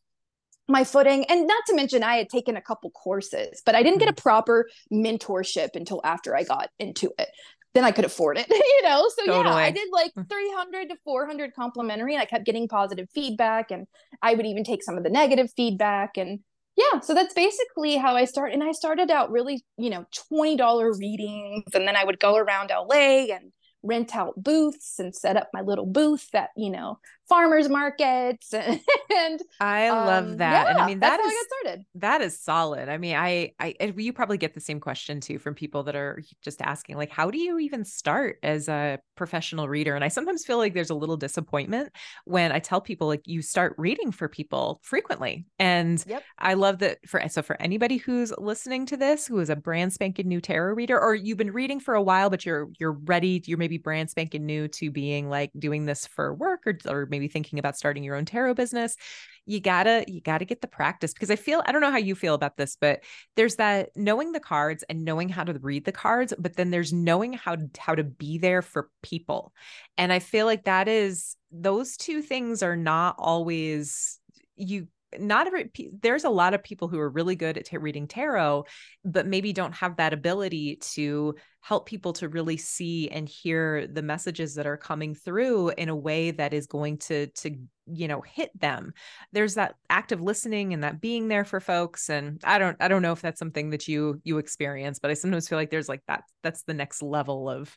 [0.68, 1.26] my footing?
[1.30, 4.10] And not to mention, I had taken a couple courses, but I didn't mm-hmm.
[4.10, 7.30] get a proper mentorship until after I got into it.
[7.76, 9.08] Then I could afford it, you know?
[9.16, 9.56] So totally.
[9.56, 10.28] yeah, I did like mm.
[10.28, 13.70] 300 to 400 complimentary and I kept getting positive feedback.
[13.70, 13.86] And
[14.24, 16.18] I would even take some of the negative feedback.
[16.18, 16.40] And
[16.78, 21.00] yeah so that's basically how i started and i started out really you know $20
[21.00, 23.54] readings and then i would go around la and
[23.86, 29.42] rent out booths and set up my little booth that, you know farmers markets and
[29.60, 30.66] I love um, that.
[30.66, 32.90] Yeah, and I mean that is that is solid.
[32.90, 36.22] I mean, I I you probably get the same question too from people that are
[36.42, 39.96] just asking like how do you even start as a professional reader?
[39.96, 41.92] And I sometimes feel like there's a little disappointment
[42.26, 45.46] when I tell people like you start reading for people frequently.
[45.60, 46.24] And yep.
[46.40, 49.94] I love that for so for anybody who's listening to this who is a brand
[49.94, 53.42] spanking new tarot reader or you've been reading for a while but you're you're ready,
[53.46, 57.28] you're maybe brand spanking new to being like doing this for work or or maybe
[57.28, 58.98] thinking about starting your own tarot business
[59.46, 62.16] you gotta you gotta get the practice because i feel i don't know how you
[62.16, 63.02] feel about this but
[63.36, 66.92] there's that knowing the cards and knowing how to read the cards but then there's
[66.92, 69.54] knowing how to, how to be there for people.
[69.98, 74.20] And i feel like that is those two things are not always
[74.56, 74.88] you
[75.20, 75.70] not every
[76.02, 78.66] there's a lot of people who are really good at t- reading tarot
[79.04, 84.02] but maybe don't have that ability to help people to really see and hear the
[84.02, 87.56] messages that are coming through in a way that is going to to
[87.88, 88.94] you know hit them
[89.32, 93.02] there's that active listening and that being there for folks and i don't i don't
[93.02, 96.02] know if that's something that you you experience but i sometimes feel like there's like
[96.08, 97.76] that that's the next level of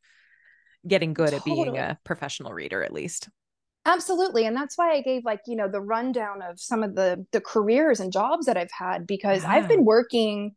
[0.87, 1.39] getting good totally.
[1.39, 3.29] at being a professional reader at least
[3.87, 7.25] absolutely and that's why i gave like you know the rundown of some of the
[7.33, 9.51] the careers and jobs that i've had because yeah.
[9.51, 10.53] i've been working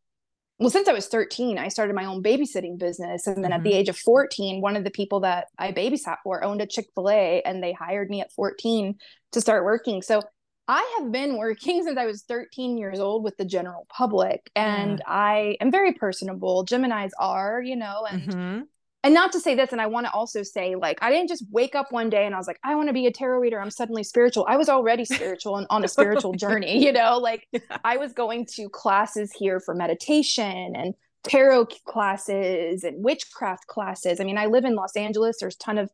[0.59, 3.53] well since i was 13 i started my own babysitting business and then mm-hmm.
[3.53, 3.79] at the mm-hmm.
[3.79, 7.63] age of 14 one of the people that i babysat for owned a chick-fil-a and
[7.63, 8.95] they hired me at 14
[9.31, 10.21] to start working so
[10.67, 15.01] i have been working since i was 13 years old with the general public and
[15.07, 18.61] i am very personable geminis are you know and mm-hmm
[19.03, 21.43] and not to say this and i want to also say like i didn't just
[21.51, 23.59] wake up one day and i was like i want to be a tarot reader
[23.59, 27.47] i'm suddenly spiritual i was already spiritual and on a spiritual journey you know like
[27.51, 27.59] yeah.
[27.83, 34.23] i was going to classes here for meditation and tarot classes and witchcraft classes i
[34.23, 35.89] mean i live in los angeles there's a ton of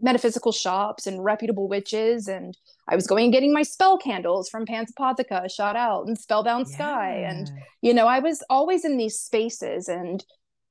[0.00, 2.56] metaphysical shops and reputable witches and
[2.88, 6.74] i was going and getting my spell candles from Panapotheca shot out and spellbound yeah.
[6.74, 10.24] sky and you know i was always in these spaces and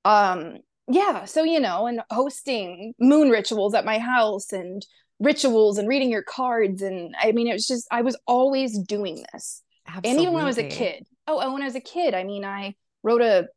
[0.03, 0.57] um
[0.89, 4.85] yeah so you know and hosting moon rituals at my house and
[5.19, 9.23] rituals and reading your cards and i mean it was just i was always doing
[9.33, 9.61] this.
[9.87, 10.11] Absolutely.
[10.11, 11.05] and even when i was a kid.
[11.27, 13.47] Oh and when i was a kid i mean i wrote a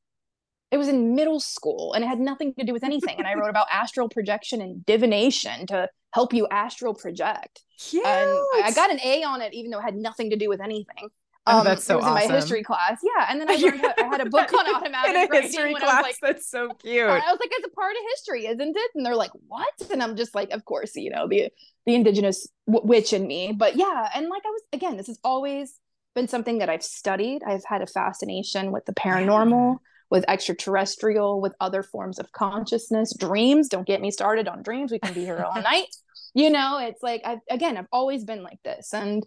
[0.71, 3.17] it was in middle school and it had nothing to do with anything.
[3.19, 7.63] And i wrote about astral projection and divination to help you astral project.
[7.79, 8.05] Cute.
[8.05, 10.61] and i got an a on it even though it had nothing to do with
[10.61, 11.09] anything
[11.47, 12.09] Oh, um, that's so awesome.
[12.09, 13.01] in my history class.
[13.03, 13.27] Yeah.
[13.29, 16.03] And then I learned I had a book on automatic in a history class.
[16.03, 17.03] Like, that's so cute.
[17.03, 18.91] I was like, it's a part of history, isn't it?
[18.95, 19.91] And they're like, what?
[19.91, 21.49] And I'm just like, of course, you know, the
[21.85, 23.53] the indigenous w- witch in me.
[23.53, 25.79] But yeah, and like I was again, this has always
[26.15, 27.43] been something that I've studied.
[27.45, 29.79] I've had a fascination with the paranormal,
[30.11, 33.69] with extraterrestrial, with other forms of consciousness, dreams.
[33.69, 34.93] Don't get me started on dreams.
[34.93, 35.89] We can be here all night.
[36.35, 38.95] You know, it's like I've again, I've always been like this.
[38.95, 39.27] And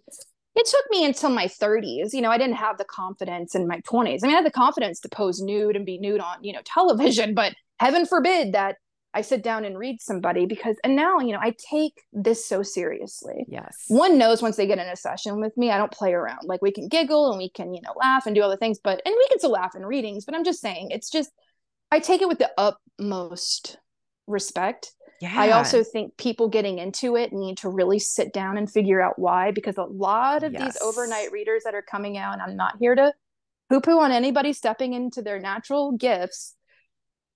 [0.56, 3.80] it took me until my 30s you know i didn't have the confidence in my
[3.80, 6.52] 20s i mean i had the confidence to pose nude and be nude on you
[6.52, 8.76] know television but heaven forbid that
[9.14, 12.62] i sit down and read somebody because and now you know i take this so
[12.62, 13.44] seriously.
[13.48, 13.84] Yes.
[13.88, 16.40] One knows once they get in a session with me i don't play around.
[16.44, 19.00] Like we can giggle and we can you know laugh and do other things but
[19.04, 21.30] and we can still laugh in readings but i'm just saying it's just
[21.90, 23.78] i take it with the utmost
[24.26, 25.32] respect yeah.
[25.34, 29.18] I also think people getting into it need to really sit down and figure out
[29.18, 30.62] why, because a lot of yes.
[30.62, 33.12] these overnight readers that are coming out, I'm not here to
[33.70, 36.54] poo poo on anybody stepping into their natural gifts.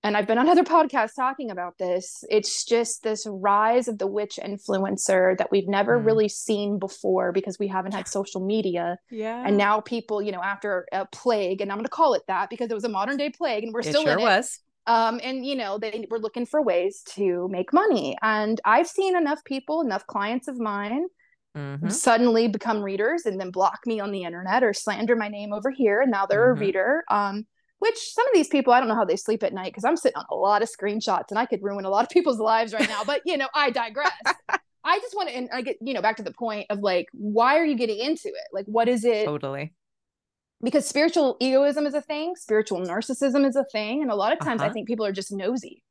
[0.03, 2.23] And I've been on other podcasts talking about this.
[2.29, 6.05] It's just this rise of the witch influencer that we've never mm.
[6.05, 8.97] really seen before because we haven't had social media.
[9.09, 9.43] Yeah.
[9.45, 12.49] And now people, you know, after a plague, and I'm going to call it that
[12.51, 14.59] because it was a modern day plague and we're it still sure in was.
[14.91, 18.17] Um, and you know, they were looking for ways to make money.
[18.21, 21.05] And I've seen enough people, enough clients of mine
[21.57, 21.89] mm-hmm.
[21.89, 25.71] suddenly become readers and then block me on the internet or slander my name over
[25.71, 26.01] here.
[26.01, 26.61] And now they're mm-hmm.
[26.61, 27.03] a reader.
[27.09, 27.45] Um,
[27.79, 29.97] which some of these people, I don't know how they sleep at night because I'm
[29.97, 32.73] sitting on a lot of screenshots and I could ruin a lot of people's lives
[32.73, 33.03] right now.
[33.05, 34.11] But you know, I digress.
[34.83, 37.07] I just want to, and I get, you know, back to the point of like,
[37.13, 38.47] why are you getting into it?
[38.51, 39.25] Like, what is it?
[39.25, 39.73] Totally.
[40.63, 44.01] Because spiritual egoism is a thing, spiritual narcissism is a thing.
[44.01, 44.69] And a lot of times uh-huh.
[44.69, 45.83] I think people are just nosy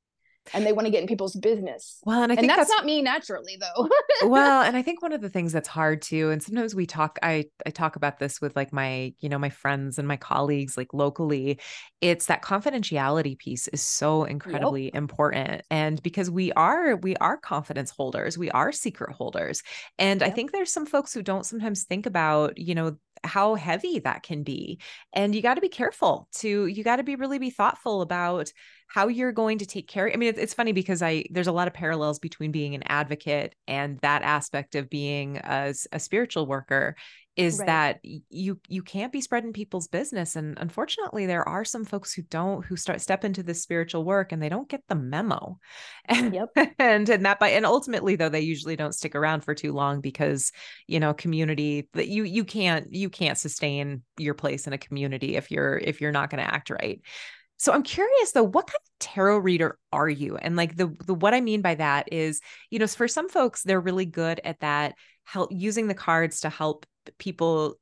[0.52, 1.98] and they want to get in people's business.
[2.04, 3.88] Well, and I think and that's, that's, not me naturally though.
[4.28, 7.18] well, and I think one of the things that's hard too, and sometimes we talk,
[7.22, 10.76] I I talk about this with like my, you know, my friends and my colleagues
[10.76, 11.60] like locally.
[12.00, 14.94] It's that confidentiality piece is so incredibly yep.
[14.94, 15.62] important.
[15.70, 19.62] And because we are, we are confidence holders, we are secret holders.
[19.98, 20.30] And yep.
[20.30, 24.22] I think there's some folks who don't sometimes think about, you know, how heavy that
[24.22, 24.80] can be.
[25.12, 28.50] And you got to be careful to, you got to be really be thoughtful about
[28.90, 30.10] how you're going to take care.
[30.12, 32.82] I mean, it's, it's funny because I there's a lot of parallels between being an
[32.86, 36.96] advocate and that aspect of being a, a spiritual worker
[37.36, 37.66] is right.
[37.66, 42.22] that you you can't be spreading people's business and unfortunately there are some folks who
[42.22, 45.56] don't who start step into this spiritual work and they don't get the memo
[46.06, 46.48] and yep.
[46.80, 50.00] and and that by and ultimately though they usually don't stick around for too long
[50.00, 50.50] because
[50.88, 55.36] you know community that you you can't you can't sustain your place in a community
[55.36, 57.00] if you're if you're not going to act right
[57.60, 60.38] so I'm curious though, what kind of tarot reader are you?
[60.38, 63.62] And like the the what I mean by that is, you know, for some folks
[63.62, 64.94] they're really good at that
[65.24, 66.86] help using the cards to help
[67.18, 67.78] people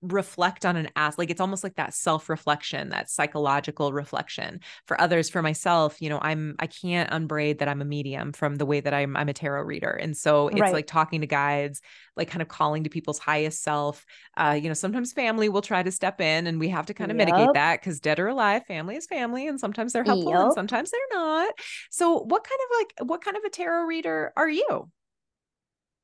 [0.00, 5.28] reflect on an ask like it's almost like that self-reflection that psychological reflection for others
[5.28, 8.78] for myself you know i'm i can't unbraid that i'm a medium from the way
[8.78, 10.72] that i'm i'm a tarot reader and so it's right.
[10.72, 11.80] like talking to guides
[12.16, 14.06] like kind of calling to people's highest self
[14.36, 17.10] uh you know sometimes family will try to step in and we have to kind
[17.10, 17.26] of yep.
[17.26, 20.42] mitigate that because dead or alive family is family and sometimes they're helpful yep.
[20.42, 21.52] and sometimes they're not
[21.90, 24.88] so what kind of like what kind of a tarot reader are you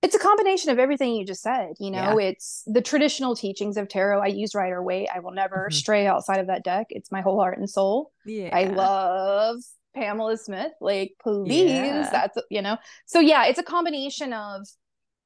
[0.04, 2.28] it's a combination of everything you just said you know yeah.
[2.28, 4.20] it's the traditional teachings of tarot.
[4.20, 5.08] I use rider waite.
[5.12, 5.74] I will never mm-hmm.
[5.74, 6.88] stray outside of that deck.
[6.90, 8.12] It's my whole heart and soul.
[8.26, 8.50] Yeah.
[8.52, 9.60] i love
[9.94, 10.72] pamela smith.
[10.80, 12.08] Like please yeah.
[12.10, 12.76] that's you know.
[13.06, 14.66] So yeah it's a combination of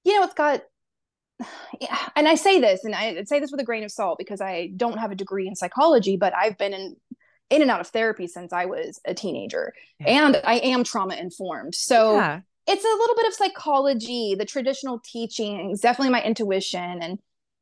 [0.05, 0.63] you know it's got
[1.81, 4.41] yeah, and i say this and i say this with a grain of salt because
[4.41, 6.97] i don't have a degree in psychology but i've been in
[7.51, 9.73] in and out of therapy since i was a teenager.
[10.05, 15.01] And i am trauma informed so yeah it's a little bit of psychology, the traditional
[15.01, 17.01] teachings, definitely my intuition.
[17.03, 17.19] And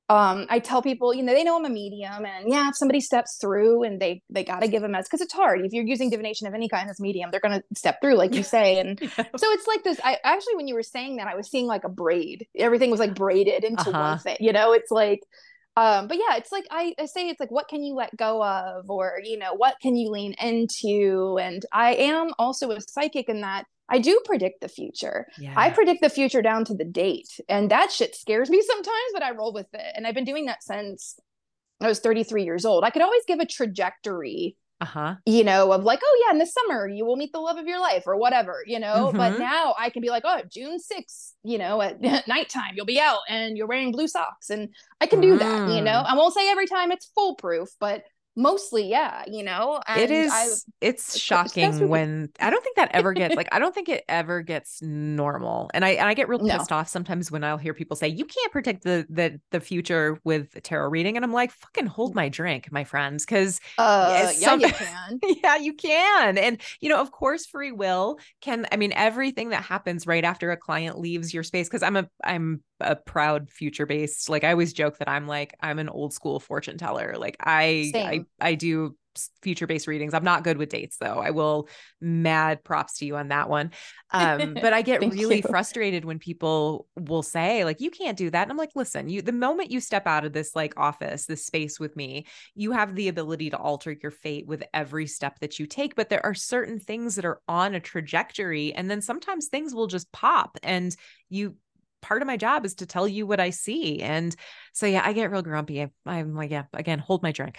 [0.09, 3.01] um, I tell people, you know, they know I'm a medium, and yeah, if somebody
[3.01, 5.65] steps through and they they got to give a message because it's hard.
[5.65, 8.43] If you're using divination of any kind as medium, they're gonna step through, like you
[8.57, 8.79] say.
[8.79, 9.17] And so
[9.53, 10.01] it's like this.
[10.05, 12.47] I actually, when you were saying that, I was seeing like a braid.
[12.57, 14.01] Everything was like braided into uh-huh.
[14.01, 14.37] one thing.
[14.41, 15.23] You know, it's like
[15.77, 18.43] um but yeah it's like I, I say it's like what can you let go
[18.43, 23.29] of or you know what can you lean into and i am also a psychic
[23.29, 25.29] in that I do predict the future.
[25.39, 25.55] Yeah.
[25.57, 27.39] I predict the future down to the date.
[27.49, 29.93] And that shit scares me sometimes, but I roll with it.
[29.95, 31.19] And I've been doing that since
[31.81, 32.85] I was 33 years old.
[32.85, 35.15] I could always give a trajectory, uh-huh.
[35.25, 37.67] you know, of like, oh yeah, in the summer you will meet the love of
[37.67, 39.09] your life or whatever, you know.
[39.09, 39.17] Mm-hmm.
[39.17, 43.01] But now I can be like, oh, June 6th, you know, at nighttime, you'll be
[43.01, 44.51] out and you're wearing blue socks.
[44.51, 44.69] And
[45.01, 45.39] I can do mm.
[45.39, 45.93] that, you know.
[45.93, 46.07] Mm.
[46.07, 48.03] I won't say every time it's foolproof, but
[48.37, 50.49] mostly yeah you know and it is I,
[50.83, 54.43] it's shocking when i don't think that ever gets like i don't think it ever
[54.43, 56.77] gets normal and i and i get real pissed no.
[56.77, 60.63] off sometimes when i'll hear people say you can't predict the the the future with
[60.63, 64.69] tarot reading and i'm like fucking hold my drink my friends because uh, yeah you
[64.73, 69.49] can yeah you can and you know of course free will can i mean everything
[69.49, 73.51] that happens right after a client leaves your space because i'm a i'm a proud
[73.51, 77.15] future based like i always joke that i'm like i'm an old school fortune teller
[77.17, 78.27] like i Same.
[78.41, 78.95] i i do
[79.43, 81.69] future based readings i'm not good with dates though i will
[82.01, 83.71] mad props to you on that one
[84.11, 85.43] um but i get really you.
[85.43, 89.23] frustrated when people will say like you can't do that and i'm like listen you
[89.23, 92.95] the moment you step out of this like office this space with me you have
[92.95, 96.35] the ability to alter your fate with every step that you take but there are
[96.35, 100.95] certain things that are on a trajectory and then sometimes things will just pop and
[101.31, 101.55] you
[102.07, 104.01] part of my job is to tell you what I see.
[104.01, 104.35] And
[104.73, 105.85] so, yeah, I get real grumpy.
[106.07, 107.59] I'm like, yeah, again, hold my drink.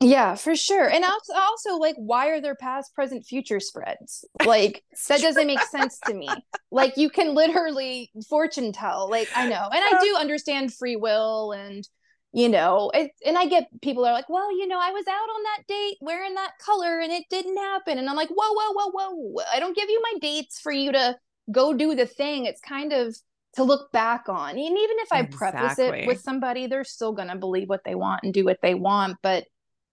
[0.00, 0.88] yeah, for sure.
[0.88, 4.24] And also, also, like, why are there past, present, future spreads?
[4.44, 6.28] Like, that doesn't make sense to me.
[6.70, 9.10] Like, you can literally fortune tell.
[9.10, 9.68] Like, I know.
[9.72, 11.86] And I do understand free will and,
[12.32, 15.14] you know, it, and I get people are like, well, you know, I was out
[15.14, 17.98] on that date wearing that color and it didn't happen.
[17.98, 19.42] And I'm like, whoa, whoa, whoa, whoa.
[19.52, 21.16] I don't give you my dates for you to
[21.50, 22.44] go do the thing.
[22.44, 23.16] It's kind of,
[23.58, 24.50] to look back on.
[24.50, 25.36] And even if I exactly.
[25.36, 28.60] preface it with somebody, they're still going to believe what they want and do what
[28.62, 29.18] they want.
[29.20, 29.46] But,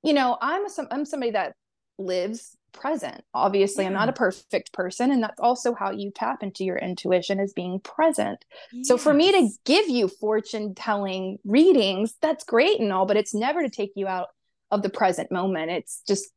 [0.04, 1.56] you know, I'm, a, I'm somebody that
[1.98, 3.24] lives present.
[3.34, 3.90] Obviously, yeah.
[3.90, 5.12] I'm not a perfect person.
[5.12, 8.46] And that's also how you tap into your intuition is being present.
[8.72, 8.88] Yes.
[8.88, 13.34] So for me to give you fortune telling readings, that's great and all, but it's
[13.34, 14.28] never to take you out
[14.70, 15.72] of the present moment.
[15.72, 16.30] It's just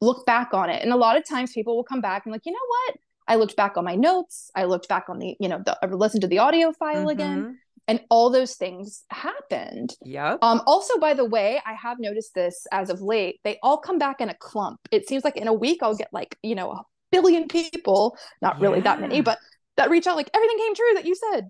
[0.00, 0.82] look back on it.
[0.82, 2.96] And a lot of times people will come back and like, you know what?
[3.28, 4.50] I looked back on my notes.
[4.54, 7.08] I looked back on the, you know, the, I listened to the audio file mm-hmm.
[7.08, 7.58] again
[7.88, 9.94] and all those things happened.
[10.04, 10.36] Yeah.
[10.42, 13.40] Um, also, by the way, I have noticed this as of late.
[13.44, 14.80] They all come back in a clump.
[14.90, 18.60] It seems like in a week I'll get like, you know, a billion people, not
[18.60, 19.38] really that many, but
[19.76, 21.48] that reach out like everything came true that you said.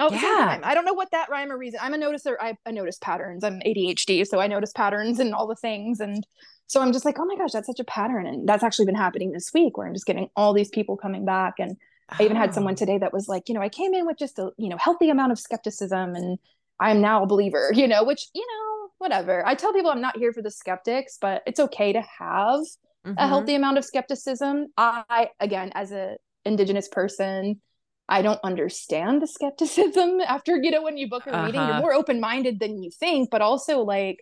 [0.00, 0.60] Oh, yeah.
[0.62, 1.78] I don't know what that rhyme or reason.
[1.80, 2.34] I'm a noticer.
[2.40, 3.44] I, I notice patterns.
[3.44, 6.00] I'm ADHD, so I notice patterns and all the things.
[6.00, 6.26] And
[6.66, 8.26] so I'm just like, oh my gosh, that's such a pattern.
[8.26, 11.24] And that's actually been happening this week where I'm just getting all these people coming
[11.24, 11.76] back and
[12.08, 12.76] I even had someone oh.
[12.76, 15.10] today that was like, you know, I came in with just a, you know, healthy
[15.10, 16.38] amount of skepticism and
[16.80, 19.46] I'm now a believer, you know, which, you know, whatever.
[19.46, 23.14] I tell people I'm not here for the skeptics, but it's okay to have mm-hmm.
[23.16, 24.68] a healthy amount of skepticism.
[24.76, 27.60] I, again, as a indigenous person,
[28.08, 31.46] I don't understand the skepticism after, you know, when you book a uh-huh.
[31.46, 31.80] reading, you're uh-huh.
[31.80, 34.18] more open-minded than you think, but also like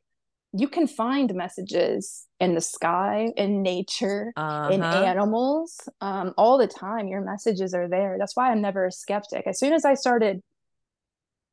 [0.53, 4.71] you can find messages in the sky, in nature, uh-huh.
[4.71, 7.09] in animals, um, all the time.
[7.09, 8.17] Your messages are there.
[8.19, 9.47] That's why I'm never a skeptic.
[9.47, 10.43] As soon as I started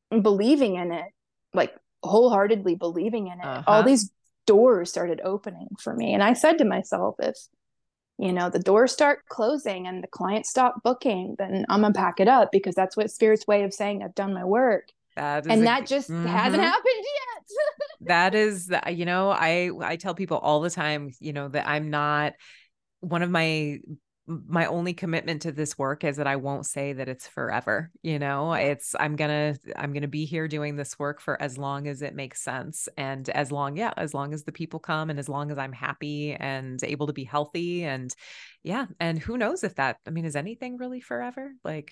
[0.09, 1.05] believing in it,
[1.53, 1.73] like
[2.03, 3.63] wholeheartedly believing in it, uh-huh.
[3.67, 4.11] all these
[4.45, 6.13] doors started opening for me.
[6.13, 7.37] And I said to myself, if
[8.17, 12.19] you know the doors start closing and the clients stop booking, then I'm gonna pack
[12.19, 14.89] it up because that's what spirit's way of saying I've done my work.
[15.15, 16.25] That and a, that just mm-hmm.
[16.25, 17.18] hasn't happened yet.
[18.01, 21.89] That is, you know, I I tell people all the time, you know, that I'm
[21.89, 22.33] not
[23.01, 23.79] one of my
[24.27, 27.89] my only commitment to this work is that I won't say that it's forever.
[28.03, 31.87] You know, it's I'm gonna I'm gonna be here doing this work for as long
[31.87, 35.17] as it makes sense, and as long yeah, as long as the people come, and
[35.17, 38.13] as long as I'm happy and able to be healthy, and
[38.63, 41.51] yeah, and who knows if that I mean is anything really forever?
[41.63, 41.91] Like,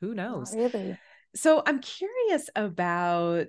[0.00, 0.54] who knows?
[0.54, 0.96] Not really.
[1.34, 3.48] So I'm curious about,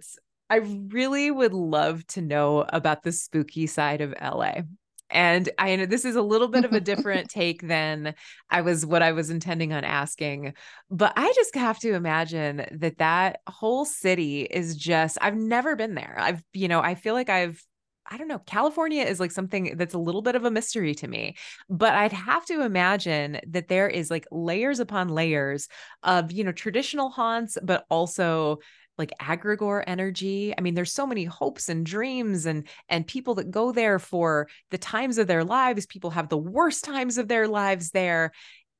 [0.50, 4.62] I really would love to know about the spooky side of LA.
[5.10, 8.16] And I know this is a little bit of a different take than
[8.50, 10.54] I was what I was intending on asking,
[10.90, 15.96] but I just have to imagine that that whole city is just I've never been
[15.96, 16.16] there.
[16.20, 17.64] I've you know, I feel like I've
[18.08, 18.40] I don't know.
[18.40, 21.36] California is like something that's a little bit of a mystery to me,
[21.70, 25.68] but I'd have to imagine that there is like layers upon layers
[26.04, 28.60] of, you know, traditional haunts, but also
[28.98, 30.54] like egregore energy.
[30.58, 34.48] I mean, there's so many hopes and dreams and and people that go there for
[34.72, 35.86] the times of their lives.
[35.86, 38.32] People have the worst times of their lives there.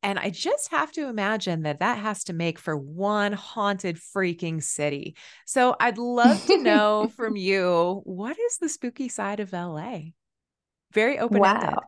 [0.04, 4.62] And I just have to imagine that that has to make for one haunted freaking
[4.62, 5.16] city.
[5.48, 10.00] So I'd love to know from you what is the spooky side of LA?
[10.94, 11.40] Very open.
[11.40, 11.80] Wow.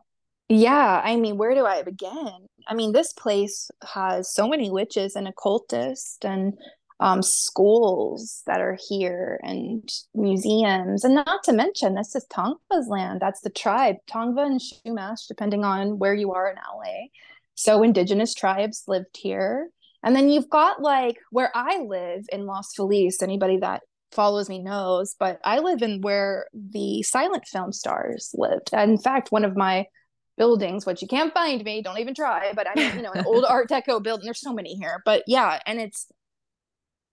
[0.48, 1.00] Yeah.
[1.04, 2.48] I mean, where do I begin?
[2.66, 6.54] I mean, this place has so many witches and occultists and
[7.00, 11.04] um, schools that are here and museums.
[11.04, 13.20] And not to mention, this is Tongva's land.
[13.20, 17.06] That's the tribe, Tongva and Chumash, depending on where you are in LA.
[17.54, 19.70] So indigenous tribes lived here.
[20.02, 23.82] And then you've got like where I live in Los Feliz, anybody that
[24.12, 28.70] follows me knows, but I live in where the silent film stars lived.
[28.72, 29.86] And in fact, one of my
[30.36, 33.44] buildings, which you can't find me, don't even try, but I'm, you know, an old
[33.48, 34.24] Art Deco building.
[34.24, 36.06] There's so many here, but yeah, and it's,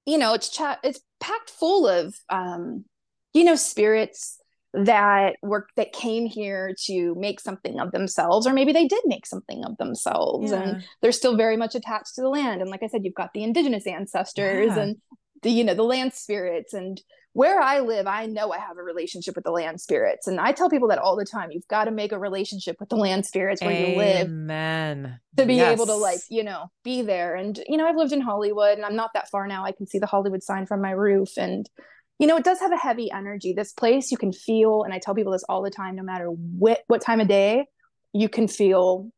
[0.06, 2.86] you know, it's chat, it's packed full of, um,
[3.34, 4.40] you know, spirits
[4.84, 9.26] that work that came here to make something of themselves or maybe they did make
[9.26, 10.62] something of themselves yeah.
[10.62, 13.32] and they're still very much attached to the land and like i said you've got
[13.34, 14.80] the indigenous ancestors yeah.
[14.80, 14.98] and
[15.44, 17.02] the you know the land spirits and
[17.36, 20.52] where i live i know i have a relationship with the land spirits and i
[20.52, 23.26] tell people that all the time you've got to make a relationship with the land
[23.26, 23.92] spirits where Amen.
[23.92, 25.20] you live Amen.
[25.38, 25.74] to be yes.
[25.74, 28.86] able to like you know be there and you know i've lived in hollywood and
[28.86, 31.70] i'm not that far now i can see the hollywood sign from my roof and
[32.18, 33.52] you know, it does have a heavy energy.
[33.52, 36.28] This place you can feel, and I tell people this all the time, no matter
[36.28, 37.66] what what time of day,
[38.14, 39.12] you can feel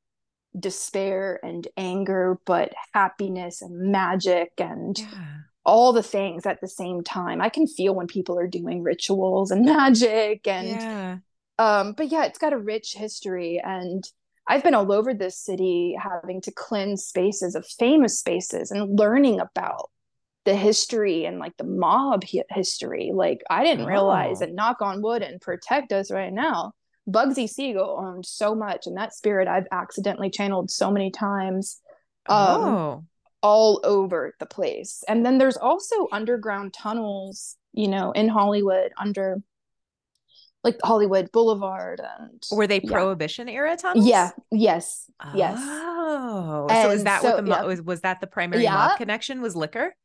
[0.60, 5.37] despair and anger, but happiness and magic and yeah.
[5.68, 7.42] All the things at the same time.
[7.42, 11.18] I can feel when people are doing rituals and magic and yeah.
[11.60, 14.04] um, but yeah, it's got a rich history and
[14.48, 19.42] I've been all over this city having to cleanse spaces of famous spaces and learning
[19.42, 19.90] about
[20.46, 23.12] the history and like the mob history.
[23.14, 23.90] Like I didn't oh.
[23.90, 26.72] realize that knock on wood and protect us right now.
[27.10, 31.80] Bugsy Siegel owned so much, and that spirit I've accidentally channeled so many times.
[32.28, 33.04] Um, oh.
[33.42, 35.04] All over the place.
[35.08, 39.38] And then there's also underground tunnels, you know, in Hollywood under
[40.64, 42.92] like Hollywood Boulevard and were they yeah.
[42.92, 44.06] prohibition era tunnels?
[44.06, 44.32] Yeah.
[44.52, 45.10] Yes.
[45.36, 45.58] Yes.
[45.62, 47.64] Oh, so is that so- what the yeah.
[47.64, 48.74] was, was that the primary Yeah.
[48.74, 49.96] mob connection was liquor?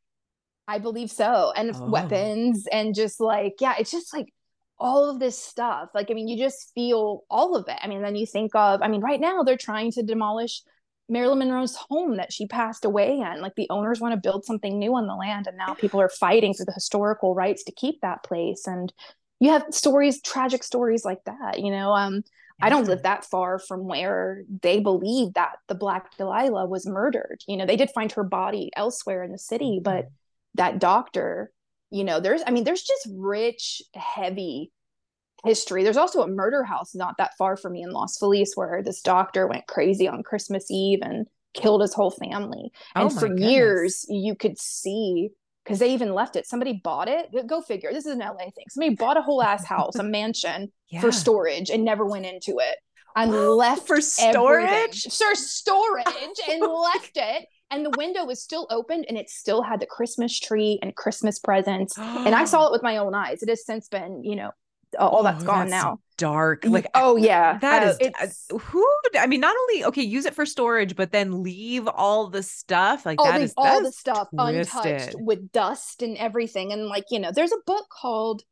[0.68, 1.52] I believe so.
[1.56, 1.86] And Oh.
[1.88, 4.32] weapons and just like, yeah, it's just like
[4.78, 5.88] all of this stuff.
[5.94, 7.78] Like, I mean, you just feel all of it.
[7.80, 10.62] I mean, then you think of, I mean, right now they're trying to demolish
[11.09, 13.40] Marilyn Monroe's home that she passed away in.
[13.40, 16.09] Like, the owners want to build something new on the land, and now people are
[16.09, 18.66] fighting for the historical rights to keep that place.
[18.66, 18.92] And
[19.40, 21.92] you have stories, tragic stories like that, you know.
[21.92, 22.22] Um,
[22.61, 27.42] I don't live that far from where they believe that the Black Dahlia was murdered.
[27.48, 30.07] You know, they did find her body elsewhere in the city, but
[30.55, 31.50] that doctor,
[31.90, 34.70] you know, there's, I mean, there's just rich, heavy
[35.45, 35.82] history.
[35.84, 39.01] There's also a murder house not that far from me in Los Feliz where this
[39.01, 42.70] doctor went crazy on Christmas Eve and killed his whole family.
[42.97, 43.51] Oh And for goodness.
[43.51, 45.30] years, you could see
[45.64, 46.47] because they even left it.
[46.47, 47.26] Somebody bought it.
[47.47, 47.93] Go figure.
[47.93, 48.64] This is an LA thing.
[48.70, 51.01] Somebody bought a whole ass house, a mansion Yeah.
[51.01, 52.76] for storage and never went into it
[53.14, 55.05] and left For everything storage?
[55.16, 56.07] for storage
[56.51, 57.47] and left it.
[57.70, 61.38] And the window was still opened and it still had the Christmas tree and Christmas
[61.38, 61.97] presents.
[61.97, 63.43] And I saw it with my own eyes.
[63.43, 64.51] It has since been, you know,
[64.99, 65.99] all Oh, that's gone that's now.
[66.18, 66.64] dark.
[66.66, 67.99] Like oh yeah, that Uh, is
[68.51, 68.86] uh, who
[69.18, 73.05] I mean, not only okay, use it for storage, but then leave all the stuff
[73.07, 76.72] like all that the is all the stuff untouched with dust and everything.
[76.72, 78.43] And like you know, there's a book called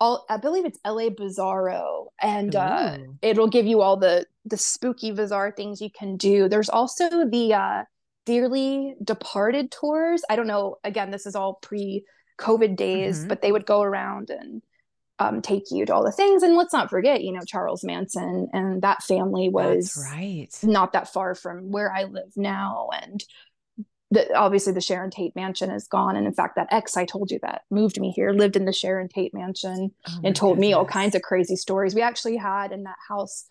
[0.00, 1.10] all I believe it's L.A.
[1.10, 6.48] Bizarro, and uh, it'll give you all the the spooky bizarre things you can do.
[6.48, 7.84] There's also the uh,
[8.26, 10.22] Dearly Departed tours.
[10.30, 10.76] I don't know.
[10.84, 12.04] Again, this is all pre
[12.40, 13.28] COVID days, Mhm.
[13.28, 14.62] but they would go around and
[15.20, 16.42] um, take you to all the things.
[16.42, 20.58] And let's not forget, you know, Charles Manson and that family was That's right.
[20.62, 22.88] not that far from where I live now.
[23.02, 23.22] And
[24.10, 26.16] the, obviously, the Sharon Tate mansion is gone.
[26.16, 28.72] And in fact, that ex I told you that moved me here lived in the
[28.72, 31.94] Sharon Tate mansion Oh and told me all kinds of crazy stories.
[31.94, 33.44] We actually had in that house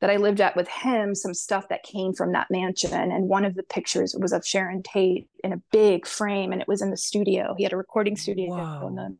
[0.00, 2.92] that I lived at with him some stuff that came from that mansion.
[2.92, 6.68] And one of the pictures was of Sharon Tate in a big frame, and it
[6.68, 7.54] was in the studio.
[7.56, 8.86] He had a recording studio Whoa.
[8.86, 9.16] on the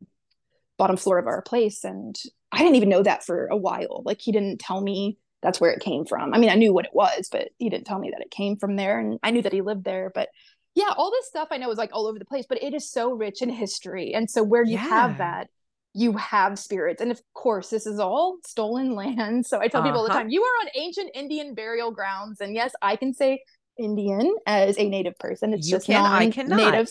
[0.79, 1.85] bottom floor of our place.
[1.85, 2.17] And
[2.53, 4.03] I didn't even know that for a while.
[4.05, 6.35] Like, he didn't tell me that's where it came from.
[6.35, 8.57] I mean, I knew what it was, but he didn't tell me that it came
[8.57, 8.99] from there.
[8.99, 10.11] And I knew that he lived there.
[10.15, 10.29] But
[10.75, 12.91] yeah, all this stuff I know is like all over the place, but it is
[12.91, 14.13] so rich in history.
[14.15, 14.89] And so where you Yeah.
[14.89, 15.49] have that,
[15.95, 17.01] you have spirits.
[17.01, 19.47] And of course, this is all stolen land.
[19.47, 20.21] So I tell people all the Uh-huh.
[20.21, 22.41] time, you are on ancient Indian burial grounds.
[22.41, 23.43] And yes, I can say
[23.79, 25.55] Indian as a native person.
[25.55, 26.87] It's You just can, I cannot.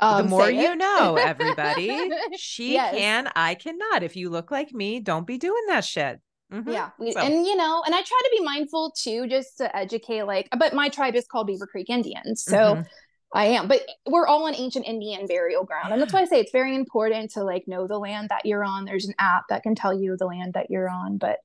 [0.00, 0.16] Native.
[0.18, 0.76] the um, more you it.
[0.78, 2.10] know, everybody.
[2.36, 2.94] She Yes.
[2.94, 4.02] can, I cannot.
[4.02, 6.20] If you look like me, don't be doing that shit.
[6.52, 6.72] Mhm.
[6.72, 6.90] Yeah.
[7.12, 10.48] So- And you know, and I try to be mindful too, just to educate like,
[10.58, 12.44] but my tribe is called Beaver Creek Indians.
[12.44, 12.86] So Mhm.
[13.34, 15.92] I am, but we're all on ancient Indian burial ground.
[15.92, 18.64] And that's why I say it's very important to like know the land that you're
[18.64, 18.84] on.
[18.84, 21.18] There's an app that can tell you the land that you're on.
[21.18, 21.38] But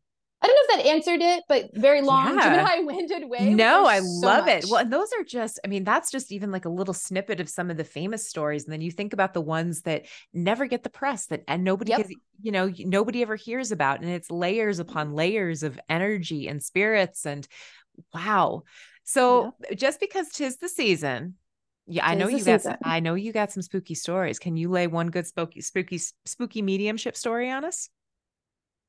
[0.44, 2.80] I don't know if that answered it, but very long, Yeah.
[2.84, 3.54] winded way.
[3.54, 4.66] No, I so love it.
[4.66, 7.48] Well, and those are just, I mean, that's just even like a little snippet of
[7.48, 8.64] some of the famous stories.
[8.64, 11.92] And then you think about the ones that never get the press that, and nobody,
[11.92, 11.98] Yep.
[12.00, 12.12] has,
[12.42, 14.02] you know, nobody ever hears about.
[14.02, 17.26] And it's layers upon layers of energy and spirits.
[17.28, 17.48] And
[18.14, 18.64] wow.
[19.04, 21.36] So uh, just because tis the season,
[21.88, 22.62] yeah, I know you got.
[22.62, 24.40] Some, I know you got some spooky stories.
[24.40, 27.90] Can you lay one good spooky, spooky, spooky mediumship story on us?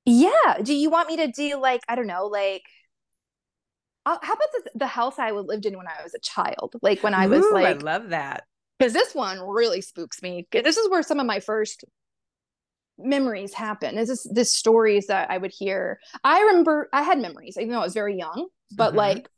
[0.05, 0.59] Yeah.
[0.62, 2.62] Do you want me to do like, I don't know, like,
[4.05, 6.74] uh, how about the, the house I lived in when I was a child?
[6.82, 8.44] Like when I was Ooh, I love that.
[8.78, 10.46] because this one really spooks me.
[10.50, 11.84] This is where some of my first
[12.98, 13.94] memories happen.
[13.96, 16.00] This is this stories that I would hear.
[16.24, 18.96] I remember I had memories, even though I was very young, but Mhm.
[18.96, 19.28] like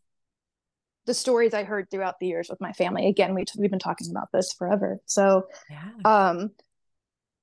[1.06, 3.06] the stories I heard throughout the years with my family.
[3.06, 4.98] Again, we we've been talking about this forever.
[5.04, 5.90] So Yeah.
[6.04, 6.50] um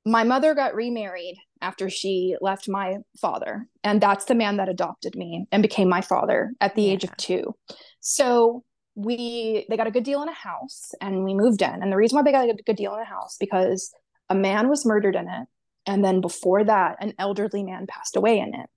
[0.05, 3.68] my mother got remarried after she left my father.
[3.84, 7.16] And that's the man that adopted me and became my father at the age of
[7.18, 7.53] 2
[8.01, 8.64] so
[8.95, 11.82] we they got a good deal in a house and we moved in.
[11.82, 13.93] And the reason why they got a good deal in a house because
[14.30, 15.47] a man was murdered in it.
[15.86, 18.70] And then before that an elderly man passed away in it.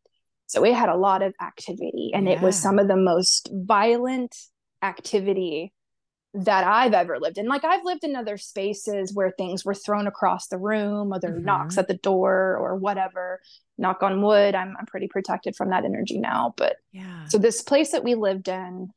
[0.47, 4.37] So it had a lot of activity and it was some of the most violent
[4.83, 5.73] activity
[6.35, 7.47] that I've ever lived in.
[7.47, 11.41] Like I've lived in other spaces where things were thrown across the room, other were
[11.41, 13.41] knocks at the door or whatever.
[13.79, 14.55] Knock on wood.
[14.55, 16.55] I'm I'm pretty protected from that energy now.
[16.57, 17.27] But Yeah.
[17.27, 18.91] so this place that we lived in,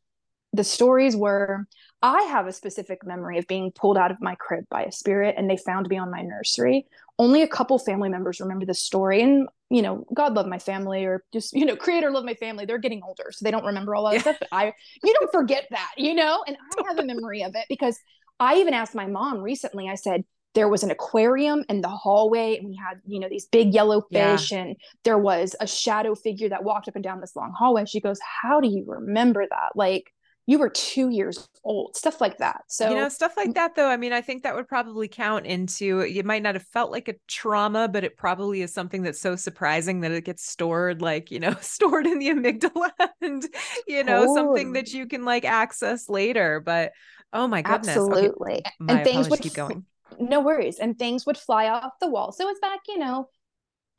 [0.53, 1.67] the stories were
[2.01, 5.35] I have a specific memory of being pulled out of my crib by a spirit
[5.37, 6.87] and they found me on my nursery.
[7.19, 9.21] Only a couple family members remember this story.
[9.21, 12.65] And, you know, God love my family or just, you know, creator love my family.
[12.65, 13.31] They're getting older.
[13.31, 14.21] So they don't remember all that Yeah.
[14.21, 14.37] stuff.
[14.39, 16.43] But I you don't forget that, you know?
[16.47, 17.97] And I have a memory of it because
[18.39, 22.57] I even asked my mom recently, I said, there was an aquarium in the hallway
[22.57, 24.63] and we had you know these big yellow fish yeah.
[24.63, 27.99] and there was a shadow figure that walked up and down this long hallway she
[27.99, 30.11] goes how do you remember that like
[30.47, 33.87] you were two years old stuff like that so you know stuff like that though
[33.87, 37.07] i mean i think that would probably count into it might not have felt like
[37.07, 41.29] a trauma but it probably is something that's so surprising that it gets stored like
[41.29, 42.89] you know stored in the amygdala
[43.21, 43.45] and
[43.87, 44.35] you know totally.
[44.35, 46.93] something that you can like access later but
[47.33, 48.63] oh my goodness absolutely okay.
[48.79, 49.85] my and things would keep going
[50.19, 53.29] no worries and things would fly off the wall so it's back you know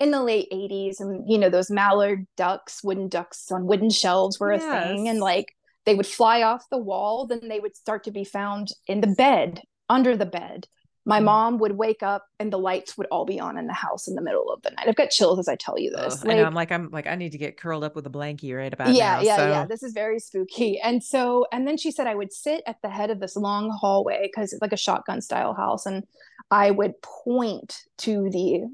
[0.01, 4.41] in the late 80s and you know those mallard ducks wooden ducks on wooden shelves
[4.41, 4.63] were yes.
[4.63, 5.53] a thing and like
[5.89, 9.07] they would fly off the wall then they would start to be found in the
[9.07, 10.67] bed under the bed
[11.09, 11.25] my mm.
[11.25, 14.15] mom would wake up and the lights would all be on in the house in
[14.15, 14.89] the middle of the night.
[14.89, 16.23] I've got chills as I tell you this.
[16.23, 18.11] like, I know, I'm like, I'm like, I need to get curled up with a
[18.11, 19.21] blankie right about yeah, now.
[19.23, 19.49] Yeah, so.
[19.49, 20.79] yeah, This is very spooky.
[20.79, 23.71] And so, and then she said I would sit at the head of this long
[23.71, 26.05] hallway because it's like a shotgun style house, and
[26.51, 28.67] I would point to the,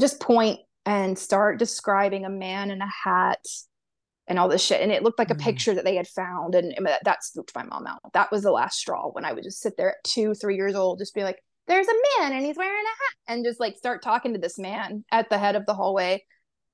[0.00, 3.44] just point and start describing a man in a hat
[4.28, 4.80] and all this shit.
[4.80, 5.40] And it looked like a mm.
[5.40, 6.54] picture that they had found.
[6.54, 7.98] And, and that, that spooked my mom out.
[8.12, 10.74] That was the last straw when I would just sit there at two, three years
[10.74, 13.76] old, just be like, there's a man and he's wearing a hat and just like
[13.76, 16.24] start talking to this man at the head of the hallway.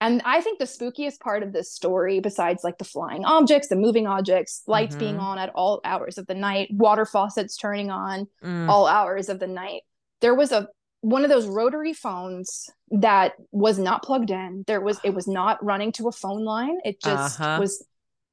[0.00, 3.76] And I think the spookiest part of this story, besides like the flying objects, the
[3.76, 5.04] moving objects, lights mm-hmm.
[5.04, 8.68] being on at all hours of the night, water faucets turning on mm.
[8.68, 9.82] all hours of the night,
[10.20, 10.68] there was a
[11.04, 14.64] one of those rotary phones that was not plugged in.
[14.66, 16.78] There was it was not running to a phone line.
[16.82, 17.58] It just uh-huh.
[17.60, 17.84] was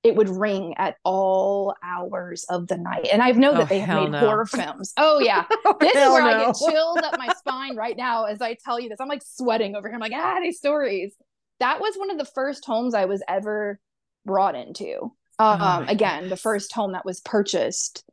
[0.04, 3.10] it would ring at all hours of the night.
[3.12, 4.20] And I know that oh, they have made no.
[4.20, 4.94] horror films.
[4.96, 5.44] Oh yeah.
[5.66, 6.30] oh, this is where no.
[6.30, 9.02] I get chills up my spine right now as I tell you this.
[9.02, 9.96] I'm like sweating over here.
[9.96, 11.14] I'm like, ah, these stories.
[11.60, 13.82] That was one of the first homes I was ever
[14.26, 15.12] brought into.
[15.40, 16.30] Oh um, oh again, goodness.
[16.30, 18.06] the first home that was purchased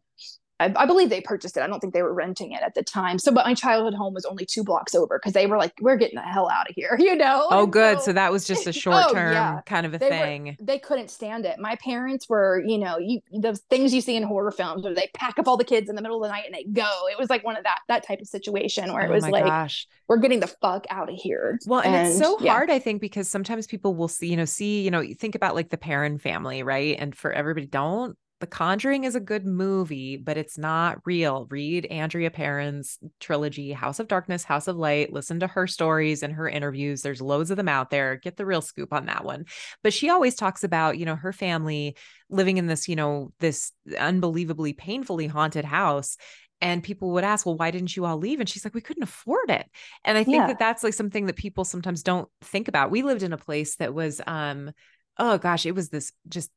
[0.60, 1.60] I, I, believe they purchased it.
[1.60, 3.18] I don't think they were renting it at the time.
[3.18, 5.96] So, but my childhood home was only two blocks over because they were like, "We're
[5.96, 7.46] getting the hell out of here," you know.
[7.50, 7.98] Oh, and good.
[7.98, 9.60] So, so, that was just a short term oh, yeah.
[9.66, 10.56] kind of a they thing.
[10.58, 11.58] Were, they couldn't stand it.
[11.58, 15.08] My parents were, you know, you the things you see in horror films where they
[15.14, 16.90] pack up all the kids in the middle of the night and they go.
[17.10, 19.44] It was like one of that that type of situation where oh it was like,
[19.44, 19.86] gosh.
[20.08, 22.52] "We're getting the fuck out of here." Well, and, and it's so yeah.
[22.52, 25.54] hard, I think, because sometimes people will see, you know, see, you know, think about
[25.54, 26.96] like the Perron family, right?
[26.98, 31.46] And for everybody, don't the Conjuring is a good movie, but it's not real.
[31.50, 35.12] Read Andrea Perron's trilogy, House of Darkness, House of Light.
[35.12, 37.02] Listen to her stories and her interviews.
[37.02, 38.16] There's loads of them out there.
[38.16, 39.46] Get the real scoop on that one.
[39.82, 41.96] But she always talks about, you know, her family
[42.30, 46.16] living in this, you know, this unbelievably painfully haunted house
[46.60, 49.04] and people would ask well why didn't you all leave and she's like we couldn't
[49.04, 49.64] afford it
[50.04, 50.46] and i think yeah.
[50.48, 53.76] that that's like something that people sometimes don't think about we lived in a place
[53.76, 54.72] that was um
[55.18, 56.50] oh gosh it was this just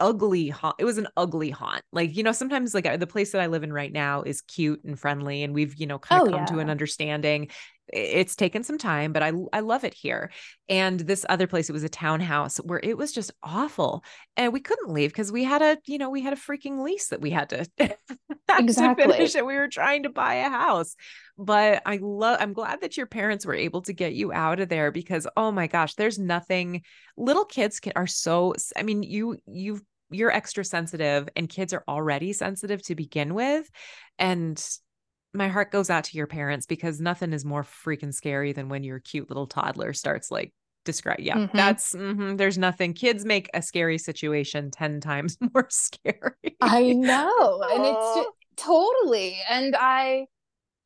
[0.00, 0.76] ugly haunt.
[0.78, 1.82] It was an ugly haunt.
[1.92, 4.84] Like, you know, sometimes like the place that I live in right now is cute
[4.84, 6.46] and friendly and we've, you know, kind of oh, come yeah.
[6.46, 7.48] to an understanding.
[7.92, 10.30] It's taken some time, but I I love it here.
[10.68, 14.02] And this other place, it was a townhouse where it was just awful.
[14.36, 17.08] And we couldn't leave because we had a, you know, we had a freaking lease
[17.08, 17.66] that we had to,
[18.50, 19.06] exactly.
[19.06, 19.46] to finish it.
[19.46, 20.96] We were trying to buy a house.
[21.38, 24.68] But I love I'm glad that your parents were able to get you out of
[24.68, 26.82] there because oh my gosh, there's nothing
[27.16, 31.84] little kids can are so I mean, you you've you're extra sensitive and kids are
[31.88, 33.68] already sensitive to begin with.
[34.18, 34.62] And
[35.36, 38.84] my heart goes out to your parents because nothing is more freaking scary than when
[38.84, 40.52] your cute little toddler starts like
[40.84, 41.56] describe yeah mm-hmm.
[41.56, 47.62] that's mm-hmm, there's nothing kids make a scary situation 10 times more scary i know
[47.72, 50.24] and it's just, totally and i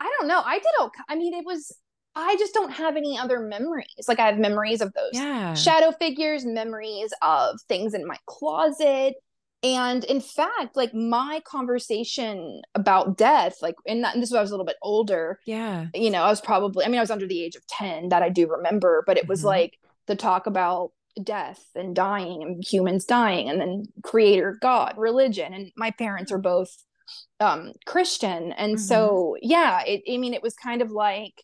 [0.00, 1.72] i don't know i did okay i mean it was
[2.14, 3.86] I just don't have any other memories.
[4.08, 5.54] Like I have memories of those yeah.
[5.54, 9.14] shadow figures, memories of things in my closet.
[9.62, 14.40] And in fact, like my conversation about death, like, and, that, and this was I
[14.40, 15.38] was a little bit older.
[15.46, 15.86] Yeah.
[15.94, 18.22] You know, I was probably, I mean, I was under the age of 10 that
[18.22, 19.48] I do remember, but it was mm-hmm.
[19.48, 20.92] like the talk about
[21.22, 25.52] death and dying and humans dying and then creator, God, religion.
[25.52, 26.74] And my parents are both
[27.38, 28.52] um Christian.
[28.52, 28.82] And mm-hmm.
[28.82, 31.42] so, yeah, it, I mean, it was kind of like,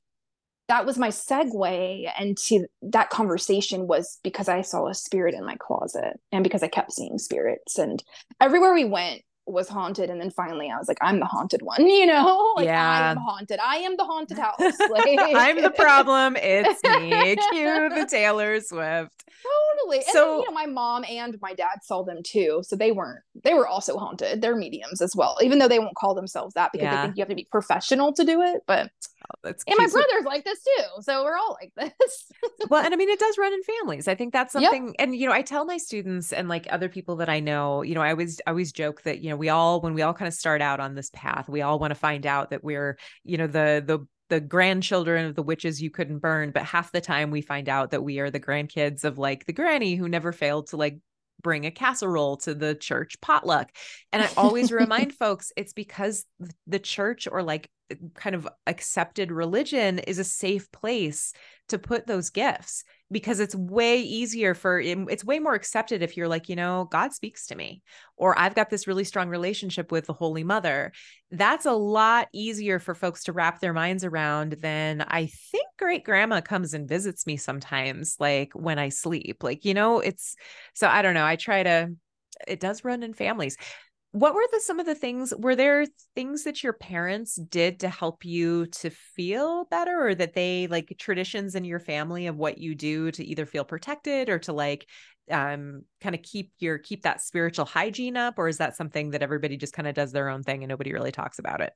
[0.69, 5.57] that was my segue into that conversation was because I saw a spirit in my
[5.57, 7.79] closet and because I kept seeing spirits.
[7.79, 8.03] And
[8.41, 10.11] everywhere we went was haunted.
[10.11, 12.91] And then finally I was like I'm the haunted one you know like yeah.
[12.91, 13.61] I am haunted.
[13.61, 14.59] I am the haunted house.
[14.59, 16.37] Like I'm the problem.
[16.37, 17.37] It's me.
[17.53, 19.25] Cue the Taylor Swift.
[19.79, 19.99] Totally.
[19.99, 22.63] And so then, you know my mom and my dad saw them too.
[22.65, 24.43] So they weren't they were also haunted.
[24.43, 26.97] They're mediums as well even though they won't call themselves that because yeah.
[26.97, 28.63] they think you have to be professional to do it.
[28.67, 28.91] But
[29.43, 31.03] that's and my brother's like this too.
[31.03, 32.33] So we're all like this.
[32.71, 34.09] well, and I mean, it does run in families.
[34.09, 34.87] I think that's something.
[34.89, 34.95] Yep.
[34.99, 37.95] And you know, I tell my students and like other people that I know, you
[37.95, 40.29] know, I always I always joke that you know we all when we all kind
[40.29, 43.37] of start out on this path, we all want to find out that we're you
[43.37, 47.31] know the the the grandchildren of the witches you couldn't burn, but half the time
[47.31, 50.69] we find out that we are the grandkids of like the granny who never failed
[50.69, 50.99] to like
[51.43, 53.71] bring a casserole to the church potluck.
[54.13, 56.25] And I always remind folks it's because
[56.67, 57.69] the church or like
[58.15, 61.33] kind of accepted religion is a safe place
[61.69, 66.29] to put those gifts because it's way easier for it's way more accepted if you're
[66.29, 67.83] like you know god speaks to me
[68.17, 70.93] or i've got this really strong relationship with the holy mother.
[71.31, 76.05] That's a lot easier for folks to wrap their minds around than i think great
[76.05, 79.43] grandma comes and visits me sometimes like when i sleep.
[79.43, 80.37] Like you know it's
[80.75, 81.91] so i don't know i try to
[82.47, 83.57] it does run in families
[84.17, 87.89] what were the some of the things were there things that your parents did to
[87.89, 92.57] help you to feel better or that they like traditions in your family of what
[92.57, 94.87] you do to either feel protected or to like
[95.31, 99.23] um kind of keep your keep that spiritual hygiene up or is that something that
[99.23, 101.75] everybody just kind of does their own thing and nobody really talks about it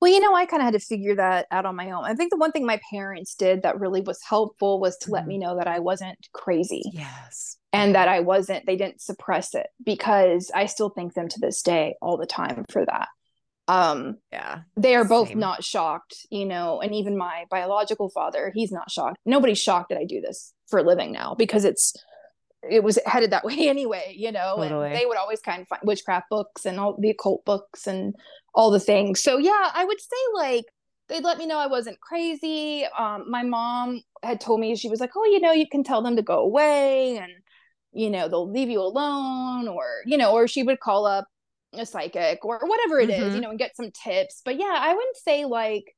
[0.00, 2.04] well, you know, I kind of had to figure that out on my own.
[2.04, 5.14] I think the one thing my parents did that really was helpful was to mm-hmm.
[5.14, 6.82] let me know that I wasn't crazy.
[6.92, 7.57] Yes.
[7.72, 11.60] And that I wasn't, they didn't suppress it because I still thank them to this
[11.62, 13.08] day all the time for that.
[13.68, 14.60] Um, yeah.
[14.76, 19.18] They are both not shocked, you know, and even my biological father, he's not shocked.
[19.26, 21.92] Nobody's shocked that I do this for a living now because it's,
[22.68, 24.86] it was headed that way anyway, you know, totally.
[24.86, 28.14] and they would always kind of find witchcraft books and all the occult books and
[28.54, 29.22] all the things.
[29.22, 30.64] So yeah, I would say like
[31.08, 32.86] they'd let me know I wasn't crazy.
[32.98, 36.02] Um, my mom had told me she was like, "Oh, you know, you can tell
[36.02, 37.32] them to go away, and
[37.92, 41.26] you know they'll leave you alone," or you know, or she would call up
[41.74, 43.22] a psychic or whatever it mm-hmm.
[43.24, 44.42] is, you know, and get some tips.
[44.44, 45.94] But yeah, I wouldn't say like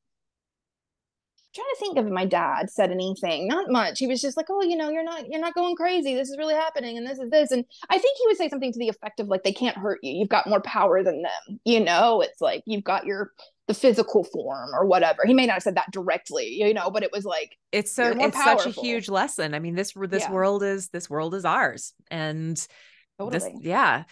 [1.55, 3.49] trying to think of my dad said anything.
[3.49, 3.99] Not much.
[3.99, 6.14] He was just like oh you know you're not you're not going crazy.
[6.14, 7.51] This is really happening and this is this.
[7.51, 9.99] And i think he would say something to the effect of like they can't hurt
[10.03, 10.12] you.
[10.12, 11.61] You've got more power than them.
[11.64, 13.32] You know it's like you've got your
[13.70, 17.04] the physical form or whatever he may not have said that directly you know but
[17.04, 18.64] it was like it's so it's powerful.
[18.64, 20.32] such a huge lesson i mean this this yeah.
[20.32, 22.66] world is this world is ours and
[23.16, 23.38] totally.
[23.38, 24.02] this yeah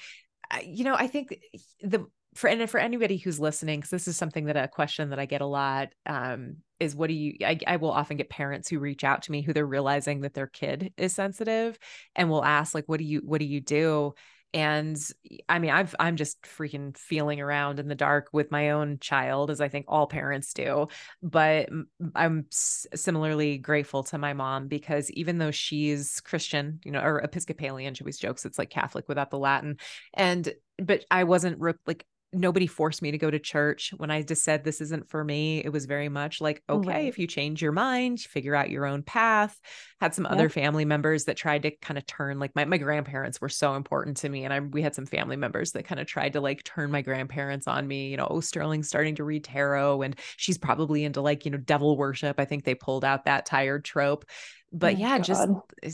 [0.64, 1.36] you know i think
[1.82, 2.06] the
[2.36, 5.26] for and for anybody who's listening because this is something that a question that i
[5.26, 8.78] get a lot um, is what do you I, I will often get parents who
[8.78, 11.76] reach out to me who they're realizing that their kid is sensitive
[12.14, 14.14] and will ask like what do you what do you do
[14.54, 15.10] and
[15.48, 19.50] i mean i've i'm just freaking feeling around in the dark with my own child
[19.50, 20.86] as i think all parents do
[21.22, 21.68] but
[22.14, 27.92] i'm similarly grateful to my mom because even though she's christian you know or episcopalian
[27.92, 29.76] she always jokes it's like catholic without the latin
[30.14, 34.20] and but i wasn't re- like nobody forced me to go to church when i
[34.20, 37.08] just said this isn't for me it was very much like okay right.
[37.08, 39.58] if you change your mind figure out your own path
[40.00, 40.32] had some yep.
[40.32, 43.74] other family members that tried to kind of turn like my, my grandparents were so
[43.74, 46.40] important to me and i we had some family members that kind of tried to
[46.40, 50.18] like turn my grandparents on me you know oh sterling's starting to read tarot and
[50.36, 53.84] she's probably into like you know devil worship i think they pulled out that tired
[53.84, 54.26] trope
[54.70, 55.24] but oh, yeah God.
[55.24, 55.48] just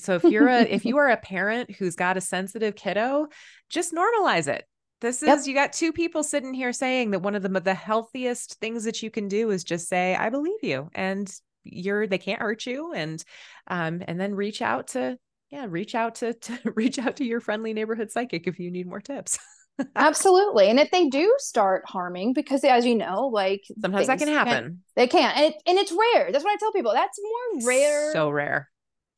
[0.05, 3.28] so if you're a if you are a parent who's got a sensitive kiddo
[3.70, 4.64] just normalize it
[5.05, 5.40] this is yep.
[5.46, 9.02] you got two people sitting here saying that one of the the healthiest things that
[9.02, 11.30] you can do is just say I believe you and
[11.62, 13.22] you're they can't hurt you and
[13.68, 15.18] um and then reach out to
[15.50, 18.86] yeah reach out to, to reach out to your friendly neighborhood psychic if you need
[18.86, 19.38] more tips.
[19.96, 20.70] Absolutely.
[20.70, 24.52] And if they do start harming, because as you know, like sometimes that can happen.
[24.55, 25.32] Can, they can.
[25.34, 26.30] And, it, and it's rare.
[26.30, 26.92] That's what I tell people.
[26.92, 28.12] That's more rare.
[28.12, 28.70] So rare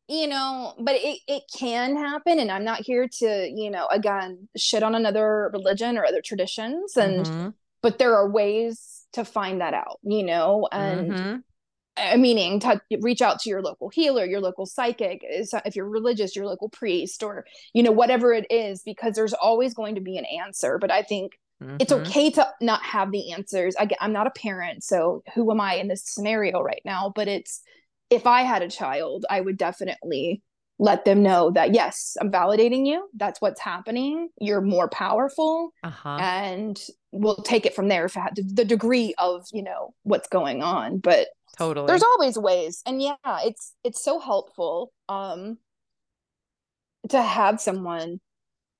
[0.08, 4.48] you know but it, it can happen and i'm not here to you know again
[4.56, 7.48] shit on another religion or other traditions and mm-hmm.
[7.82, 11.36] but there are ways to find that out you know and mm-hmm.
[12.18, 16.44] Meaning to reach out to your local healer your local psychic if you're religious your
[16.44, 20.26] local priest or you know whatever it is because there's always going to be an
[20.26, 21.78] answer but i think mm-hmm.
[21.80, 25.58] it's okay to not have the answers I, i'm not a parent so who am
[25.58, 27.62] i in this scenario right now but it's
[28.10, 30.42] if I had a child, I would definitely
[30.78, 33.08] let them know that yes, I'm validating you.
[33.14, 34.28] That's what's happening.
[34.40, 36.18] You're more powerful, uh-huh.
[36.20, 36.78] and
[37.12, 38.04] we'll take it from there.
[38.04, 42.82] If had the degree of you know what's going on, but totally, there's always ways,
[42.84, 45.58] and yeah, it's it's so helpful um
[47.08, 48.20] to have someone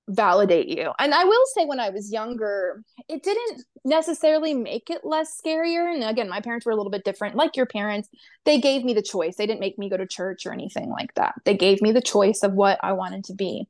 [0.09, 0.92] validate you.
[0.98, 5.92] And I will say, when I was younger, it didn't necessarily make it less scarier.
[5.92, 7.34] And again, my parents were a little bit different.
[7.34, 8.09] Like your parents,
[8.44, 9.36] they gave me the choice.
[9.36, 11.34] They didn't make me go to church or anything like that.
[11.44, 13.66] They gave me the choice of what I wanted to be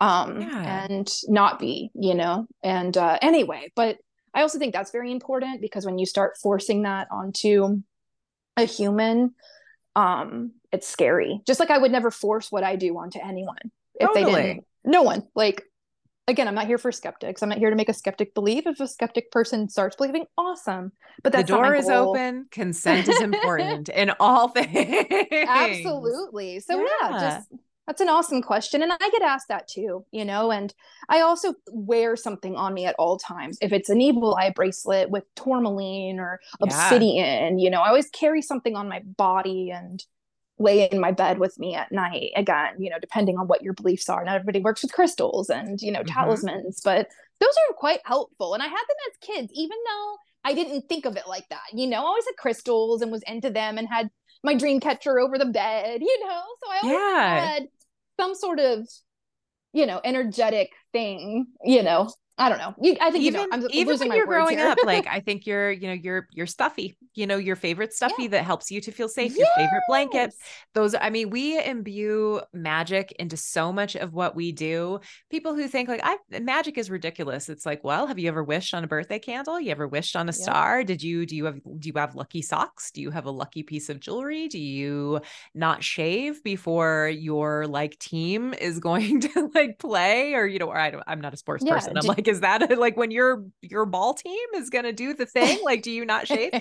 [0.00, 0.86] um yeah.
[0.86, 2.46] and not be, you know.
[2.62, 3.98] And uh anyway, but
[4.32, 7.82] I also think that's very important because when you start forcing that onto
[8.56, 9.34] a human,
[9.96, 11.40] um, it's scary.
[11.46, 13.58] Just like I would never force what I do onto anyone
[13.96, 14.32] if totally.
[14.32, 15.62] they didn't no one like
[16.28, 17.42] again, I'm not here for skeptics.
[17.42, 18.66] I'm not here to make a skeptic believe.
[18.66, 20.92] If a skeptic person starts believing, awesome.
[21.22, 22.46] But the door is open.
[22.50, 25.26] Consent is important in all things.
[25.32, 26.60] Absolutely.
[26.60, 26.86] So yeah.
[27.00, 27.48] yeah, just
[27.88, 28.82] that's an awesome question.
[28.82, 30.74] And I get asked that too, you know, and
[31.08, 33.56] I also wear something on me at all times.
[33.62, 37.64] If it's an evil eye bracelet with tourmaline or obsidian, yeah.
[37.64, 40.04] you know, I always carry something on my body and
[40.58, 43.72] lay in my bed with me at night again you know depending on what your
[43.74, 46.18] beliefs are not everybody works with crystals and you know mm-hmm.
[46.18, 47.08] talismans but
[47.40, 51.06] those are quite helpful and i had them as kids even though i didn't think
[51.06, 53.88] of it like that you know i always had crystals and was into them and
[53.88, 54.08] had
[54.42, 57.40] my dream catcher over the bed you know so i always yeah.
[57.40, 57.68] had
[58.18, 58.86] some sort of
[59.72, 62.74] you know energetic thing you know I don't know.
[62.80, 65.46] You, I think even you know, I'm even when you're growing up, like I think
[65.46, 66.96] you're, you know, you're you're stuffy.
[67.14, 68.28] You know, your favorite stuffy yeah.
[68.28, 69.34] that helps you to feel safe.
[69.36, 69.48] Yes.
[69.56, 70.34] Your favorite blanket.
[70.72, 70.94] Those.
[70.94, 75.00] I mean, we imbue magic into so much of what we do.
[75.30, 77.48] People who think like, I magic is ridiculous.
[77.48, 79.60] It's like, well, have you ever wished on a birthday candle?
[79.60, 80.84] You ever wished on a star?
[80.84, 81.26] Did you?
[81.26, 81.56] Do you have?
[81.56, 82.92] Do you have lucky socks?
[82.92, 84.46] Do you have a lucky piece of jewelry?
[84.46, 85.20] Do you
[85.54, 90.34] not shave before your like team is going to like play?
[90.34, 91.02] Or you know, or I don't.
[91.08, 91.74] I'm not a sports yeah.
[91.74, 91.98] person.
[91.98, 95.26] I'm like is that like when your your ball team is going to do the
[95.26, 96.52] thing like do you not shave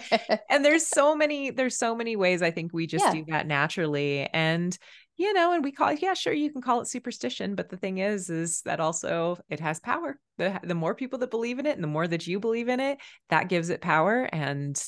[0.49, 3.13] and there's so many there's so many ways i think we just yeah.
[3.13, 4.78] do that naturally and
[5.18, 7.78] you know and we call it yeah sure you can call it superstition but the
[7.78, 11.65] thing is is that also it has power the the more people that believe in
[11.65, 12.97] it and the more that you believe in it
[13.30, 14.82] that gives it power and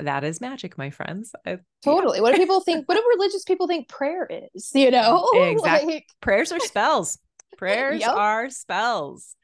[0.00, 1.32] that is magic, my friends.
[1.46, 2.18] I, totally.
[2.18, 2.22] Yeah.
[2.22, 2.88] What do people think?
[2.88, 4.72] What do religious people think prayer is?
[4.74, 5.94] You know, exactly.
[5.94, 6.06] Like...
[6.20, 7.16] Prayers are spells.
[7.58, 8.10] Prayers yep.
[8.10, 9.36] are spells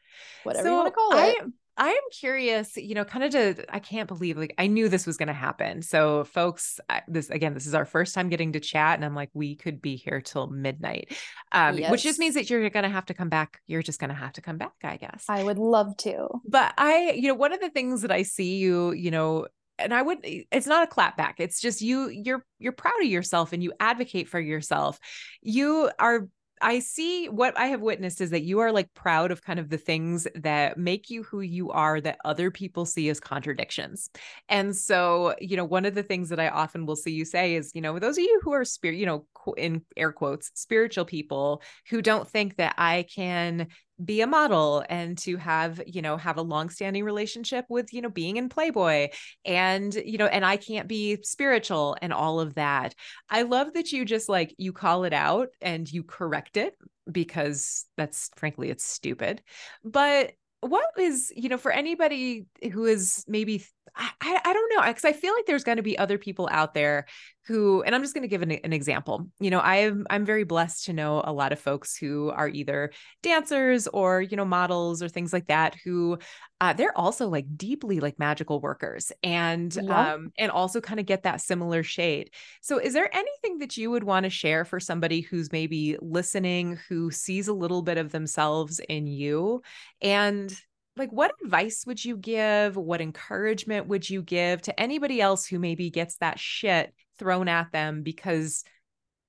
[0.43, 1.17] whatever so you want to call it.
[1.17, 1.47] I,
[1.77, 5.07] I am curious, you know, kind of to, I can't believe like I knew this
[5.07, 5.83] was going to happen.
[5.83, 9.31] So, folks, this again, this is our first time getting to chat, and I'm like,
[9.35, 11.17] we could be here till midnight,
[11.51, 11.91] um, yes.
[11.91, 13.61] which just means that you're going to have to come back.
[13.67, 15.25] You're just going to have to come back, I guess.
[15.29, 16.29] I would love to.
[16.47, 19.93] But I, you know, one of the things that I see you, you know, and
[19.93, 21.41] I would it's not a clap back.
[21.41, 25.01] It's just you you're you're proud of yourself and you advocate for yourself.
[25.43, 26.29] You are
[26.65, 29.69] I see what I have witnessed is that you are like proud of kind of
[29.69, 34.09] the things that make you who you are that other people see as contradictions.
[34.49, 37.55] And so, you know, one of the things that I often will see you say
[37.55, 39.27] is, you know, those of you who are spirit, you know,
[39.59, 41.61] in air quotes, spiritual people
[41.91, 43.69] who don't think that I can
[44.03, 48.09] be a model and to have you know have a long-standing relationship with you know
[48.09, 49.09] being in playboy
[49.45, 52.95] and you know and i can't be spiritual and all of that.
[53.28, 56.74] I love that you just like you call it out and you correct it
[57.11, 59.42] because that's frankly it's stupid.
[59.84, 63.64] But what is you know for anybody who is maybe
[63.97, 66.74] I, I don't know because I feel like there's going to be other people out
[66.74, 67.07] there
[67.47, 69.28] who and I'm just going to give an, an example.
[69.39, 72.91] You know, I'm I'm very blessed to know a lot of folks who are either
[73.22, 76.18] dancers or you know models or things like that who
[76.61, 80.14] uh, they're also like deeply like magical workers and yeah.
[80.14, 82.30] um and also kind of get that similar shade.
[82.62, 86.78] So is there anything that you would want to share for somebody who's maybe listening
[86.89, 89.62] who sees a little bit of themselves in you
[90.01, 90.53] and
[90.97, 95.59] like what advice would you give what encouragement would you give to anybody else who
[95.59, 98.64] maybe gets that shit thrown at them because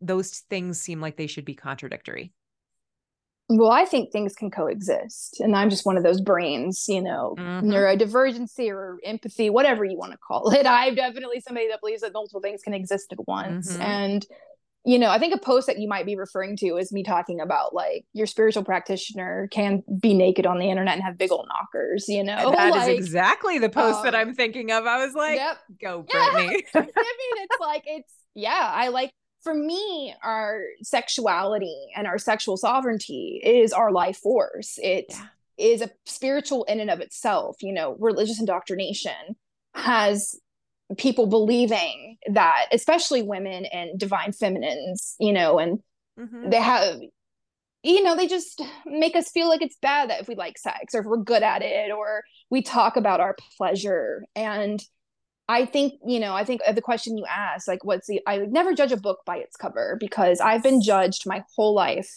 [0.01, 2.31] those things seem like they should be contradictory
[3.49, 7.35] well i think things can coexist and i'm just one of those brains you know
[7.37, 7.69] mm-hmm.
[7.69, 12.13] neurodivergency or empathy whatever you want to call it i'm definitely somebody that believes that
[12.13, 13.81] multiple things can exist at once mm-hmm.
[13.81, 14.25] and
[14.85, 17.41] you know, I think a post that you might be referring to is me talking
[17.41, 21.47] about like your spiritual practitioner can be naked on the internet and have big old
[21.47, 22.51] knockers, you know?
[22.51, 24.85] That like, is exactly the post um, that I'm thinking of.
[24.85, 25.57] I was like, yep.
[25.81, 26.63] go Brittany.
[26.73, 26.81] Yeah.
[26.81, 29.09] I mean, it's like, it's, yeah, I like,
[29.41, 34.77] for me, our sexuality and our sexual sovereignty is our life force.
[34.81, 35.25] It yeah.
[35.57, 37.57] is a spiritual in and of itself.
[37.61, 39.35] You know, religious indoctrination
[39.73, 40.39] has
[40.97, 45.79] people believing that especially women and divine feminines you know and
[46.19, 46.49] mm-hmm.
[46.49, 46.99] they have
[47.81, 50.93] you know they just make us feel like it's bad that if we like sex
[50.93, 54.83] or if we're good at it or we talk about our pleasure and
[55.47, 58.73] i think you know i think the question you asked like what's the i never
[58.73, 62.09] judge a book by its cover because i've been judged my whole life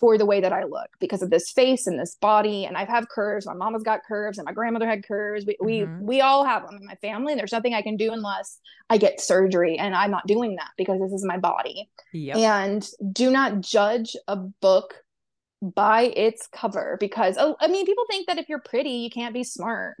[0.00, 2.64] for the way that I look because of this face and this body.
[2.64, 3.46] And I've had curves.
[3.46, 5.44] My mama's got curves and my grandmother had curves.
[5.46, 6.00] We, mm-hmm.
[6.00, 7.32] we, we all have them in my family.
[7.32, 9.78] And there's nothing I can do unless I get surgery.
[9.78, 11.90] And I'm not doing that because this is my body.
[12.14, 12.36] Yep.
[12.38, 14.94] And do not judge a book
[15.62, 19.34] by its cover because, oh, I mean, people think that if you're pretty, you can't
[19.34, 19.96] be smart.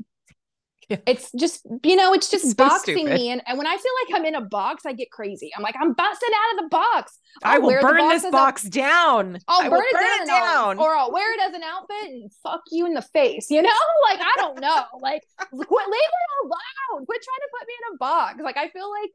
[1.06, 3.14] It's just, you know, it's just So boxing stupid.
[3.14, 3.30] me.
[3.30, 5.50] And, and when I feel like I'm in a box, I get crazy.
[5.56, 7.18] I'm like, I'm busting out of the box.
[7.44, 9.38] I I'll will wear the burn this box down.
[9.48, 12.10] I'll I burn will it down, and I'll- or I'll wear it as an outfit
[12.10, 13.50] and fuck you in the face.
[13.50, 13.68] You know,
[14.10, 14.82] like I don't know.
[15.00, 17.06] Like, quit, leave it alone.
[17.06, 18.40] Quit trying to put me in a box.
[18.42, 19.10] Like, I feel like,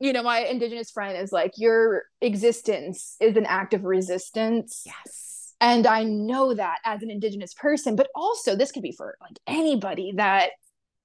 [0.00, 4.82] you know, my indigenous friend is like, your existence is an act of resistance.
[4.84, 5.32] yes.
[5.58, 9.38] And I know that as an indigenous person, but also this could be for like
[9.46, 10.50] anybody that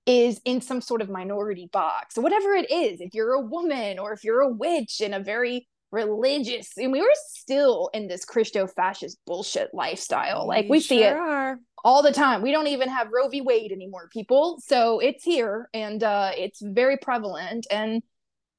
[0.06, 3.02] is in some sort of minority box, whatever it is.
[3.02, 7.02] If you're a woman or if you're a witch in a very religious, and we
[7.02, 10.48] were still in this Christo fascist bullshit lifestyle.
[10.48, 11.60] Like we see it are.
[11.84, 12.42] all the time.
[12.42, 13.42] We don't even have Roe v.
[13.42, 14.60] Wade anymore, people.
[14.66, 17.68] So it's here and uh, it's very prevalent.
[17.70, 18.02] And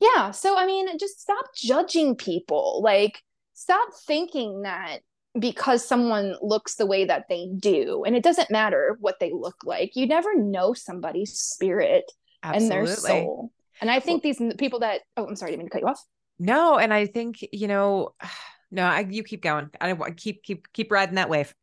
[0.00, 2.80] yeah, so I mean, just stop judging people.
[2.82, 3.22] Like,
[3.54, 4.98] stop thinking that
[5.38, 9.64] because someone looks the way that they do, and it doesn't matter what they look
[9.64, 12.10] like, you never know somebody's spirit
[12.42, 13.52] and their soul.
[13.80, 15.88] And I think these people that, oh, I'm sorry, I didn't mean to cut you
[15.88, 16.04] off.
[16.38, 18.14] No, and I think you know,
[18.70, 19.70] no, I, you keep going.
[19.80, 21.54] I want keep keep keep riding that wave.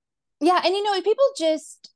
[0.41, 1.89] Yeah, and you know, people just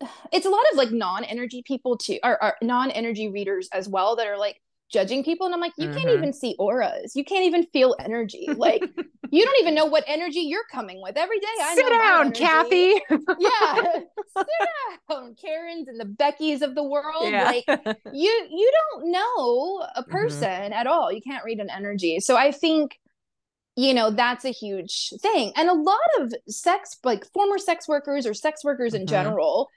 [0.32, 4.26] it's a lot of like non-energy people too, or, or non-energy readers as well that
[4.26, 4.60] are like
[4.90, 5.46] judging people.
[5.46, 6.14] And I'm like, you can't Mhm.
[6.18, 7.16] even see auras.
[7.16, 8.48] You can't even feel energy.
[8.54, 8.82] Like
[9.30, 11.16] you don't even know what energy you're coming with.
[11.16, 12.32] Every day I Sit down.
[12.32, 12.94] Kathy.
[13.38, 13.82] Yeah.
[14.36, 14.46] Sit
[15.10, 17.30] down, Karens and the Beckys of the world.
[17.30, 17.44] Yeah.
[17.44, 17.64] Like
[18.12, 20.08] you you don't know a Mhm.
[20.08, 22.98] person at all you can't read an energy so i think
[23.76, 28.26] you know that's a huge thing and a lot of sex like former sex workers
[28.26, 29.08] or sex workers in Mhm.
[29.08, 29.68] general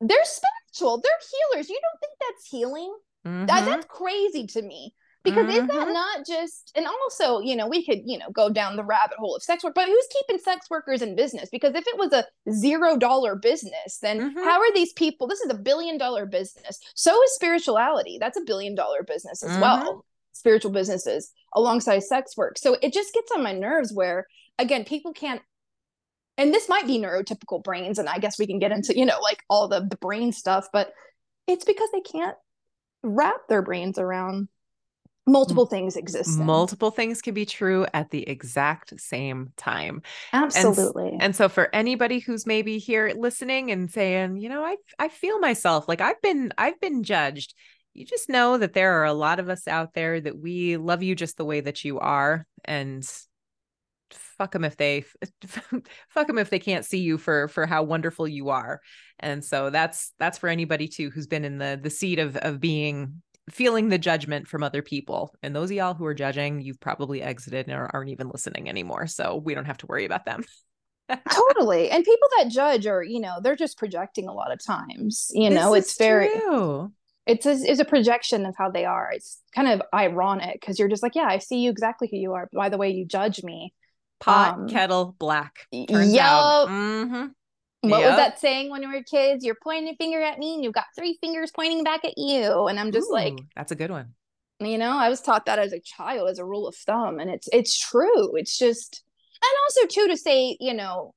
[0.00, 1.12] they're spiritual they're
[1.52, 3.66] healers you don't think that's healing That- Mhm.
[3.66, 5.92] that's crazy to me because is that Mhm.
[5.92, 9.36] not just and also you know we could you know go down the rabbit hole
[9.36, 12.26] of sex work but who's keeping sex workers in business because if it was a
[12.50, 14.42] zero dollar business then Mhm.
[14.44, 18.40] how are these people this is a billion dollar business so is spirituality that's a
[18.42, 19.60] billion dollar business as Mhm.
[19.60, 24.26] well spiritual businesses alongside sex work so it just gets on my nerves where
[24.58, 25.42] again people can't
[26.36, 29.20] and this might be neurotypical brains and i guess we can get into you know
[29.20, 30.92] like all the, the brain stuff but
[31.46, 32.36] it's because they can't
[33.02, 34.48] wrap their brains around
[35.26, 40.02] multiple things exist multiple things can be true at the exact same time.
[40.32, 45.08] absolutely And so for anybody who's maybe here listening and saying, you know, I I
[45.08, 47.54] feel myself like I've been I've been judged.
[47.94, 51.02] You just know that there are a lot of us out there that we love
[51.02, 53.08] you just the way that you are and
[54.32, 55.04] fuck them if they
[56.08, 58.80] fuck them if they can't see you for for how wonderful you are.
[59.20, 62.60] And so that's that's for anybody too who's been in the the seat of of
[62.60, 65.34] being feeling the judgment from other people.
[65.42, 69.06] And those of y'all who are judging, you've probably exited and aren't even listening anymore.
[69.06, 70.44] So we don't have to worry about them.
[71.30, 75.30] totally and people that judge are you know they're just projecting a lot of times
[75.34, 76.90] you know it's very true.
[77.26, 80.88] it's a, it's a projection of how they are it's kind of ironic because you're
[80.88, 83.42] just like yeah i see you exactly who you are by the way you judge
[83.42, 83.74] me
[84.22, 85.66] pot Um, kettle black.
[85.88, 86.68] Turns yup.
[86.68, 87.32] Mhm.
[87.82, 88.08] what Yep.
[88.10, 90.72] was that saying when we were kids you're pointing a finger at me and you've
[90.72, 94.14] got three fingers pointing back at you and i'm just like that's a good one.
[94.60, 97.28] you know i was taught that as a child as a rule of thumb and
[97.28, 99.02] it's it's true it's just
[99.42, 101.12] and also too to say you know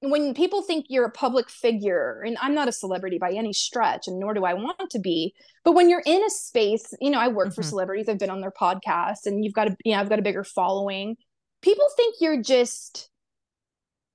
[0.00, 4.08] when people think you're a public figure and i'm not a celebrity by any stretch
[4.08, 5.32] and nor do i want to be
[5.64, 7.66] but when you're in a space you know i work for Mhm.
[7.66, 10.22] celebrities i've been on their podcast and you've got a you know i've got a
[10.22, 11.16] bigger following
[11.62, 13.08] people think you're just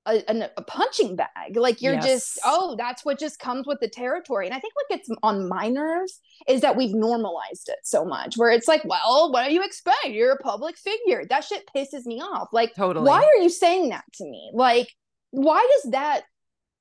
[0.05, 1.55] a, an- a punching bag.
[1.55, 4.45] Like you're just oh that's what just comes with the territory.
[4.45, 8.37] And i think what gets on my nerves is that we've normalized it so much
[8.37, 10.07] where it's like well what do you expect?
[10.07, 11.25] You're a public figure.
[11.29, 12.49] That shit pisses me off.
[12.53, 13.05] Like Totally.
[13.05, 14.51] why are you saying that to me?
[14.53, 14.87] Like
[15.31, 16.23] why does that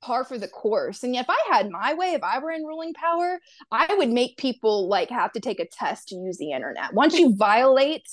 [0.06, 1.02] par for the course.
[1.04, 3.28] And if i had my way if i were in ruling power
[3.72, 6.94] i would make people like have to take a test to use the internet.
[7.02, 8.06] Once you violate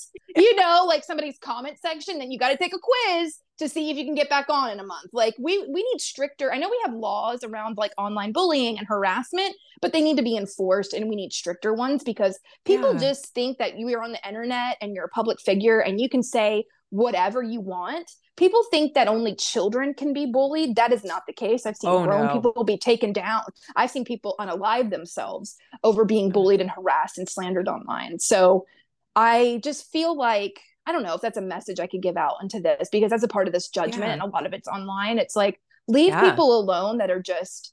[0.44, 3.84] you know like somebody's comment section then you got to take a quiz to see
[3.90, 5.10] if you can get back on in a month.
[5.12, 8.86] Like we we need stricter i know we have laws around like online bullying and
[8.94, 13.00] harassment but they need to be enforced and we need stricter ones because people Yeah.
[13.08, 16.08] just think that you are on the internet and you're a public figure and you
[16.14, 21.04] can say whatever you want people think that only children can be bullied that is
[21.04, 22.32] not the case i've seen Oh, grown no.
[22.32, 23.42] people be taken down
[23.76, 28.66] i've seen people unalive themselves over being bullied and harassed and slandered online so
[29.16, 32.36] i just feel like i don't know if that's a message i could give out
[32.42, 34.12] into this because that's a part of this judgment Yeah.
[34.14, 36.28] and a lot of it's online it's like leave Yeah.
[36.30, 37.72] people alone that are just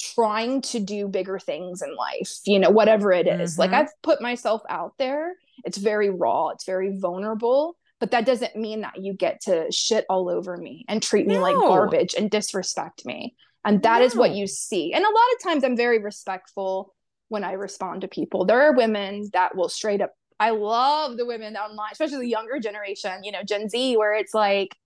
[0.00, 3.58] trying to do bigger things in life you know whatever it is.
[3.58, 3.74] like Mhm.
[3.80, 5.34] i've put myself out there
[5.64, 10.04] it's very raw it's very vulnerable but that doesn't mean that you get to shit
[10.08, 13.34] all over me and treat me like garbage and disrespect me
[13.64, 16.94] and that is what you see and a lot of times i'm very respectful
[17.28, 18.44] when I respond to people.
[18.44, 22.60] There are women that will straight up I love the women online, especially the younger
[22.60, 24.76] generation, you know, Gen Z, where it's like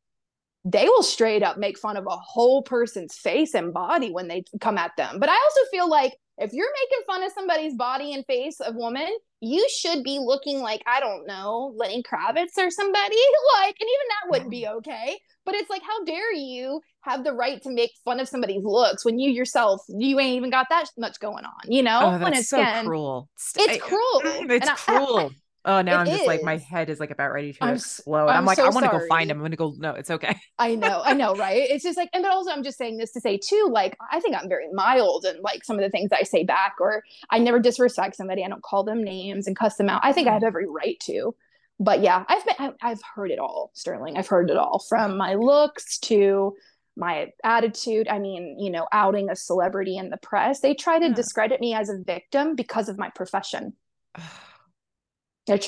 [0.65, 4.45] they will straight up make fun of a whole person's face and body when they
[4.63, 5.21] come at them.
[5.21, 8.75] But I also feel like if you're making fun of somebody's body and face of
[8.75, 9.09] woman,
[9.41, 13.17] you should be looking like, I don't know, Lenny Kravitz or somebody.
[13.61, 15.19] Like, and even that wouldn't be okay.
[15.45, 19.05] But it's like, how dare you have the right to make fun of somebody's looks
[19.05, 22.01] when you yourself, you ain't even got that much going on, you know?
[22.03, 23.29] Oh, that's it's so again, cruel.
[23.57, 24.21] It's cruel.
[24.25, 25.33] It's I, cruel.
[25.65, 28.27] Oh, now It I'm just like my head is like about ready to I'm explode.
[28.27, 29.39] I'm I'm, like, so I want to go find him.
[29.39, 29.75] I'm gonna go.
[29.79, 30.37] No, it's okay.
[30.59, 31.69] I know, I know, right?
[31.71, 34.19] It's just like, and but also I'm just saying this to say too, like I
[34.21, 37.39] think I'm very mild and like some of the things I say back, or I
[37.39, 38.45] never disrespect somebody.
[38.45, 40.01] I don't call them names and cuss them out.
[40.05, 40.35] I think I mm-hmm.
[40.35, 41.35] have every right to.
[41.79, 44.17] But yeah, I've been, I- I've heard it all, Sterling.
[44.17, 46.55] I've heard it all from my looks to
[46.97, 48.09] my attitude.
[48.09, 50.61] I mean, you know, outing a celebrity in the press.
[50.61, 51.15] They try to Yeah.
[51.15, 53.75] discredit me as a victim because of my profession.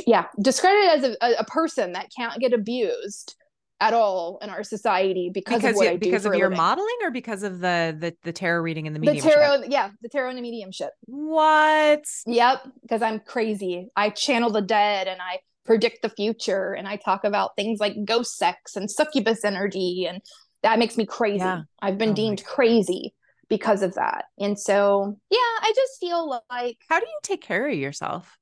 [0.07, 3.35] Yeah, discredited as a, a, person that can't get abused
[3.81, 6.49] at all in our society because, because of what you, I do because of your
[6.49, 6.57] living.
[6.59, 9.35] modeling or because of the the the tarot reading and the the mediumship.
[9.35, 12.05] tarot yeah the tarot and the mediumship What?
[12.27, 16.95] yep because i'm crazy i channel the dead and i predict the future and i
[16.97, 20.22] talk about things like ghost sex and succubus energy and
[20.62, 21.62] that makes me crazy Yeah.
[21.83, 23.12] i've Oh been my deemed crazy
[23.49, 27.68] because of that and so yeah i just feel like How do you take care
[27.68, 28.39] of yourself?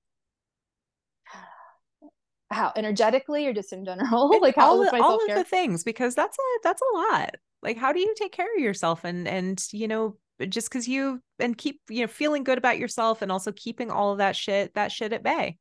[2.53, 6.36] How energetically or just in general like how all, all of the things because that's
[6.38, 7.36] a that's a lot.
[7.62, 10.88] Like, how do you take care of yourself and and you know uh, just because
[10.88, 14.36] you and keep you know feeling good about yourself and also keeping all of that
[14.36, 15.59] shit that shit at bay.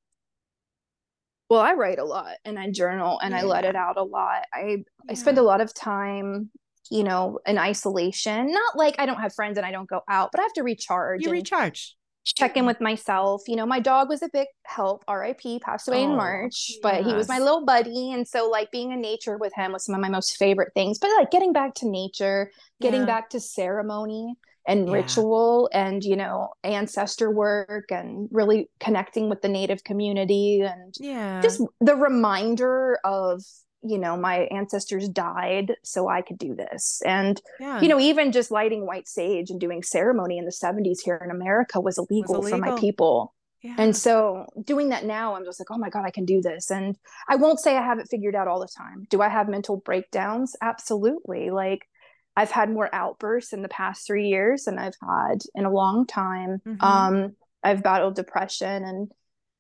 [1.50, 4.46] well i write a lot and i journal and i let it out a lot
[4.54, 6.50] i I spend a lot of time,
[6.90, 8.52] you know, in isolation.
[8.52, 10.64] Not like I don't have friends and I don't go out, but I have to
[10.64, 11.96] recharge you and recharge.
[12.24, 13.42] Check in with myself.
[13.48, 15.04] You know, my dog was a big help.
[15.10, 18.12] RIP passed away in Oh, March, but he was my little buddy.
[18.12, 21.00] And so, like, being in nature with him was some of my most favorite things.
[21.00, 22.52] But like getting back to nature,
[22.82, 23.06] getting Yeah.
[23.06, 24.36] back to ceremony
[24.68, 24.94] and Yeah.
[24.94, 31.42] ritual and, you know, ancestor work and really connecting with the native community and Yeah.
[31.42, 33.42] just the reminder of
[33.84, 37.02] you know my ancestors died so i could do this.
[37.06, 37.82] And yeah.
[37.82, 41.32] you know even just lighting white sage and doing ceremony in the 70s here in
[41.32, 43.34] america was illegal, for my people.
[43.64, 43.76] Yeah.
[43.78, 46.72] and so doing that now i'm just like oh my god i can do this.
[46.72, 46.96] And
[47.30, 49.06] i won't say i have it figured out all the time.
[49.10, 50.56] Do i have mental breakdowns?
[50.62, 51.50] Absolutely.
[51.50, 51.88] Like
[52.36, 56.06] i've had more outbursts in the past three years than i've had in a long
[56.08, 56.62] time.
[56.66, 56.84] Mhm.
[56.84, 59.12] um i've battled depression and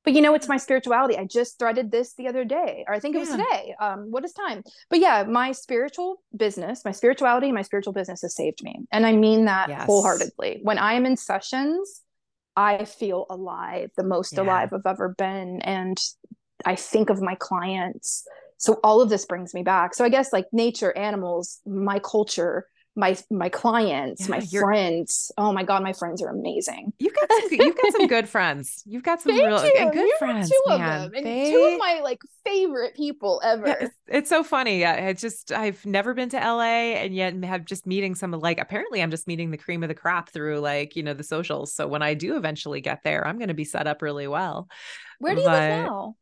[0.03, 1.17] but you know it's my spirituality.
[1.17, 3.75] I just threaded this the other day or i think it was today.
[3.79, 4.63] Um what is time?
[4.89, 8.75] But yeah my spiritual business my spirituality my spiritual business has saved me.
[8.91, 9.85] And i mean that Yes.
[9.87, 10.59] wholeheartedly.
[10.63, 12.01] When i am in sessions
[12.55, 14.41] i feel alive the most Yeah.
[14.43, 15.97] alive i've ever been and
[16.65, 18.23] i think of my clients.
[18.57, 19.93] So all of this brings me back.
[19.95, 25.31] So i guess like nature animals my culture my my clients Yeah, my you're- friends
[25.37, 28.83] oh my god my friends are amazing You've got some, you've got some good friends.
[28.85, 29.91] You've got some Thank real you.
[29.91, 30.81] good You have friends, two man.
[31.05, 33.67] of them, and They- two of my like favorite people ever.
[33.67, 34.83] Yeah, it's, it's so funny.
[34.83, 38.59] I I just I've never been to LA and yet have just meeting some like
[38.59, 41.73] apparently I'm just meeting the cream of the crop through like, you know, the socials.
[41.73, 44.67] So when I do eventually get there, I'm gonna be set up really well.
[45.19, 46.15] Where do you live now?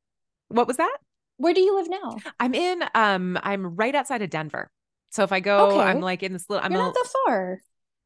[0.49, 0.97] What was that?
[1.37, 2.17] Where do you live now?
[2.39, 4.69] I'm in um I'm right outside of Denver.
[5.11, 5.79] So if I go, Okay.
[5.79, 7.59] I'm like in this little I'm You're a- not that far.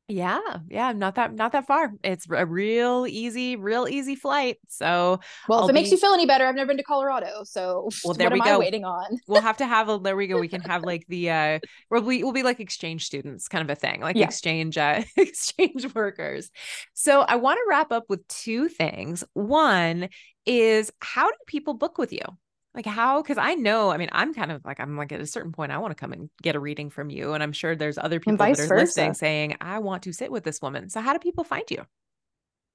[0.08, 0.39] yeah,
[0.70, 1.91] yeah, not that not that far.
[2.04, 4.58] It's a real easy, real easy flight.
[4.68, 7.43] So Well, I'll if it makes you feel any better, I've never been to Colorado,
[7.45, 8.56] so Well, there what we am go.
[8.56, 9.18] I waiting on?
[9.28, 12.01] we'll have to have a there we go we can have like the uh we'll
[12.01, 14.26] be we'll be like exchange students kind of a thing like Yeah.
[14.26, 16.51] exchange uh exchange workers
[16.93, 20.09] so i want to wrap up with two things one
[20.46, 22.25] is how do people book with you
[22.75, 25.25] like how because i know i mean i'm kind of like i'm like at a
[25.25, 27.75] certain point i want to come and get a reading from you and i'm sure
[27.75, 31.01] there's other people that are listening saying i want to sit with this woman so
[31.01, 31.86] how do people find you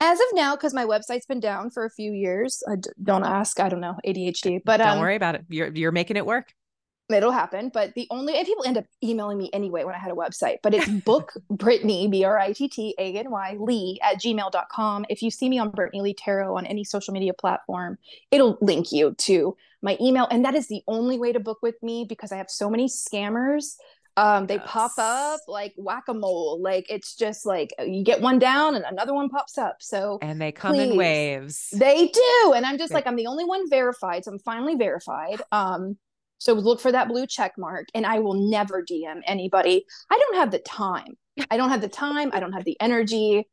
[0.01, 3.25] As of now, because my website's been down for a few years, I d- don't
[3.25, 3.59] ask.
[3.59, 6.55] I don't know ADHD, but don't um, worry about it you're you're making it work
[7.17, 7.71] it'll happen.
[7.73, 10.59] But the only and people end up emailing me anyway when I had a website,
[10.63, 15.07] but it's book Brittany, B R I T T A N Y Lee at gmail.com.
[15.09, 17.99] If you see me on Brittany Leigh Tarot on any social media platform,
[18.31, 20.27] it'll link you to my email.
[20.31, 22.87] And that is the only way to book with me because I have so many
[22.87, 23.77] scammers.
[24.17, 26.61] Um, they pop up like whack-a-mole.
[26.61, 29.77] Like it's just like you get one down and another one pops up.
[29.81, 32.53] So and they come in waves they do.
[32.55, 32.97] And I'm just Yeah.
[32.97, 34.25] like, I'm the only one verified.
[34.25, 35.43] So I'm finally verified.
[35.53, 35.99] Um,
[36.39, 39.85] so look for that blue check mark and I will never DM anybody.
[40.11, 41.17] I don't have the time.
[41.51, 42.31] I don't have the time.
[42.33, 43.49] I don't have the energy.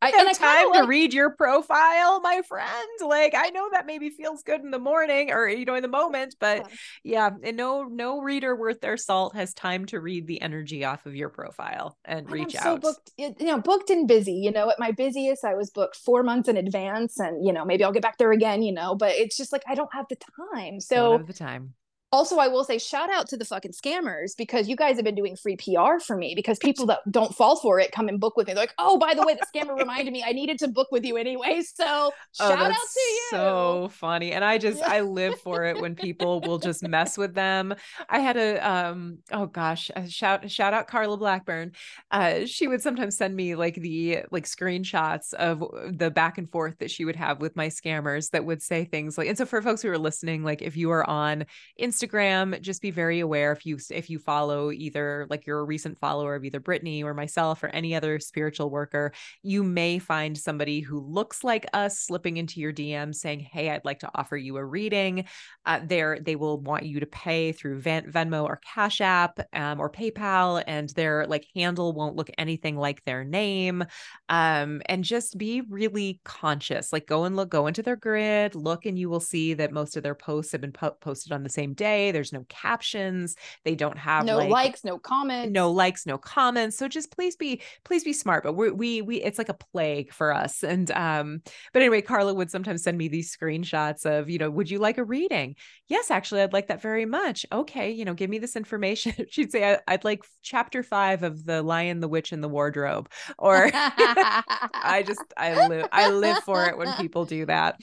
[0.00, 2.88] I, have time like, to read your profile, my friend.
[3.00, 5.88] Like I know that maybe feels good in the morning or you know in the
[5.88, 6.68] moment, but
[7.02, 10.84] yeah, yeah and no no reader worth their salt has time to read the energy
[10.84, 12.82] off of your profile and, and reach I'm out.
[12.82, 14.34] So booked, you know, booked and busy.
[14.34, 17.64] You know, at my busiest, I was booked four months in advance, and you know
[17.64, 18.62] maybe I'll get back there again.
[18.62, 20.18] You know, but it's just like I don't have the
[20.54, 20.80] time.
[20.80, 21.74] So don't have the time
[22.10, 25.14] also i will say shout out to the fucking scammers because you guys have been
[25.14, 28.36] doing free pr for me because people that don't fall for it come and book
[28.36, 28.54] with me.
[28.54, 31.04] They're like oh by the way the scammer reminded me i needed to book with
[31.04, 31.62] you anyway.
[31.62, 32.10] So
[32.40, 33.28] oh, shout out to you.
[33.30, 34.32] so funny.
[34.32, 34.90] And i just yeah.
[34.92, 37.74] i live for it when people will just mess with them.
[38.08, 41.72] I had a um oh gosh a shout shout out carla blackburn.
[42.10, 46.78] Uh she would sometimes send me like the like screenshots of the back and forth
[46.78, 49.60] that she would have with my scammers that would say things like and so for
[49.60, 51.44] folks who are listening like if you are on
[51.80, 55.64] Instagram Instagram, just be very aware if you if you follow either like you're a
[55.64, 59.12] recent follower of either Brittany or myself or any other spiritual worker,
[59.42, 63.84] you may find somebody who looks like us slipping into your DM saying, "Hey, I'd
[63.84, 65.24] like to offer you a reading."
[65.66, 69.80] Uh, there, they will want you to pay through Ven- Venmo or Cash App um,
[69.80, 73.84] or PayPal, and their like handle won't look anything like their name.
[74.28, 76.92] Um, and just be really conscious.
[76.92, 79.96] Like go and look, go into their grid, look, and you will see that most
[79.96, 82.10] of their posts have been po- posted on the same day day.
[82.10, 83.36] There's no captions.
[83.64, 86.76] They don't have no like, likes, no comments, no likes, no comments.
[86.76, 88.44] So just please be, please be smart.
[88.44, 90.62] But we, we, we, it's like a plague for us.
[90.62, 91.42] And, um,
[91.72, 94.98] but anyway, Carla would sometimes send me these screenshots of, you know, would you like
[94.98, 95.56] a reading?
[95.88, 97.46] Yes, actually, I'd like that very much.
[97.50, 97.90] Okay.
[97.90, 99.14] You know, give me this information.
[99.30, 103.10] She'd say, I, would like chapter five of the lion, the witch and the wardrobe.
[103.38, 107.80] Or I just, I live, I live for it when people do that.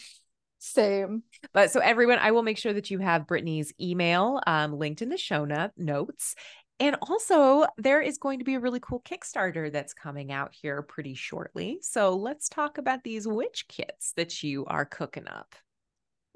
[0.58, 1.24] Same.
[1.54, 5.10] But so everyone, I will make sure that you have Brittany's email um, linked in
[5.10, 5.46] the show
[5.78, 6.36] notes.
[6.80, 10.82] And also, there is going to be a really cool Kickstarter that's coming out here
[10.82, 11.80] pretty shortly.
[11.82, 15.56] So let's talk about these witch kits that you are cooking up.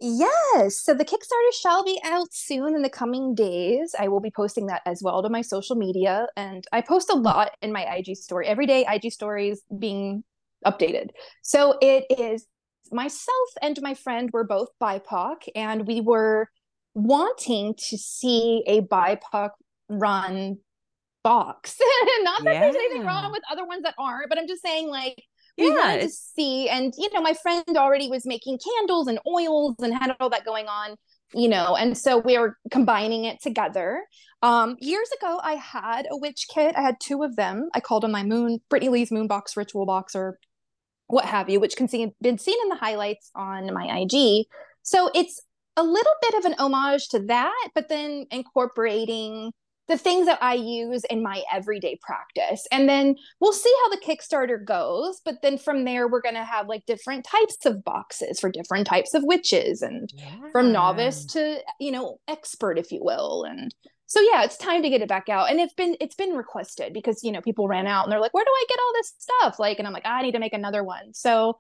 [0.02, 0.80] Yes.
[0.80, 3.94] So the Kickstarter shall be out soon in the coming days.
[4.00, 6.28] I will be posting that as well to my social media.
[6.38, 10.24] And I post a lot in my IG story, every day IG stories being
[10.66, 11.10] updated.
[11.42, 12.46] So it is
[12.92, 16.50] myself and my friend were both BIPOC, and we were
[16.94, 19.50] wanting to see a BIPOC
[19.90, 20.58] run
[21.24, 21.78] box.
[22.22, 22.60] Not that yeah.
[22.62, 25.22] there's anything wrong with other ones that aren't, but I'm just saying, like,
[25.58, 26.70] we yeah, wanted to see.
[26.70, 30.46] And, you know, my friend already was making candles and oils and had all that
[30.46, 30.96] going on,
[31.34, 34.04] you know, and so we were combining it together.
[34.42, 36.76] Um, years ago, I had a witch kit.
[36.78, 37.70] I had two of them.
[37.74, 40.40] I called them my moon, Brittany Leigh's moon box ritual box or
[41.10, 44.46] what have you, which can see been seen in the highlights on my IG.
[44.84, 45.42] So it's
[45.76, 49.52] a little bit of an homage to that, but then incorporating
[49.88, 52.68] the things that I use in my everyday practice.
[52.72, 55.20] And then we'll see how the Kickstarter goes.
[55.26, 58.86] But then from there, we're going to have like different types of boxes for different
[58.86, 60.52] types of witches and yeah.
[60.52, 63.46] from novice to, you know, expert, if you will.
[63.46, 63.74] And
[64.10, 65.50] so yeah it's time to get it back out.
[65.50, 68.34] And it's been it's been requested because you know people ran out and they're like
[68.34, 69.60] where do i get all this stuff?
[69.60, 71.14] Like and i'm like i need to make another one.
[71.14, 71.60] So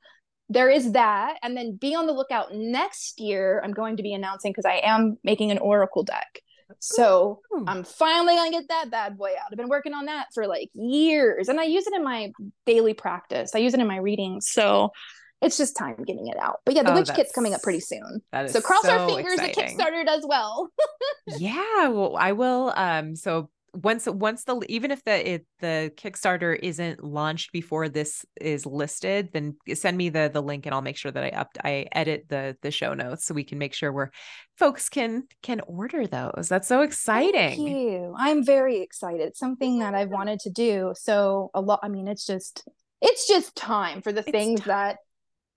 [0.50, 1.38] there is that.
[1.44, 4.82] And then be on the lookout next year i'm going to be announcing because i
[4.84, 6.42] am making an oracle deck.
[6.80, 7.66] So Ooh.
[7.68, 9.52] i'm finally gonna get that bad boy out.
[9.52, 11.50] I've been working on that for like years.
[11.50, 12.32] And i use it in my
[12.66, 13.52] daily practice.
[13.54, 14.50] I use it in my readings.
[14.50, 14.92] So
[15.42, 16.60] it's just time getting it out.
[16.66, 18.22] But yeah, the oh, witch kit's coming up pretty soon.
[18.48, 19.78] so cross so our fingers exciting.
[19.78, 20.70] the Kickstarter does well.
[21.38, 22.74] yeah, well, I will.
[22.76, 28.26] Um, so once once the even if the it, the Kickstarter isn't launched before this
[28.42, 31.50] is listed, then send me the the link and I'll make sure that I up
[31.64, 34.12] I edit the the show notes so we can make sure where
[34.58, 36.48] folks can can order those.
[36.50, 37.34] That's so exciting.
[37.34, 38.14] Thank you.
[38.18, 39.38] I'm very excited.
[39.38, 40.94] Something that I've wanted to do.
[40.98, 41.80] So a lot.
[41.84, 42.68] I mean, it's just
[43.02, 44.68] it's just time for the it's things time.
[44.68, 44.98] that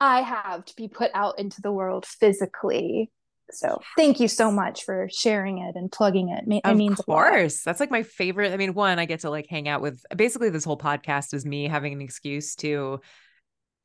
[0.02, 3.12] I have to be put out into the world physically.
[3.52, 3.88] So yes.
[3.96, 6.42] thank you so much for sharing it and plugging it.
[6.48, 7.62] It of means course.
[7.62, 8.52] That's like my favorite.
[8.52, 11.46] I mean, one, I get to like hang out with basically this whole podcast is
[11.46, 13.00] me having an excuse to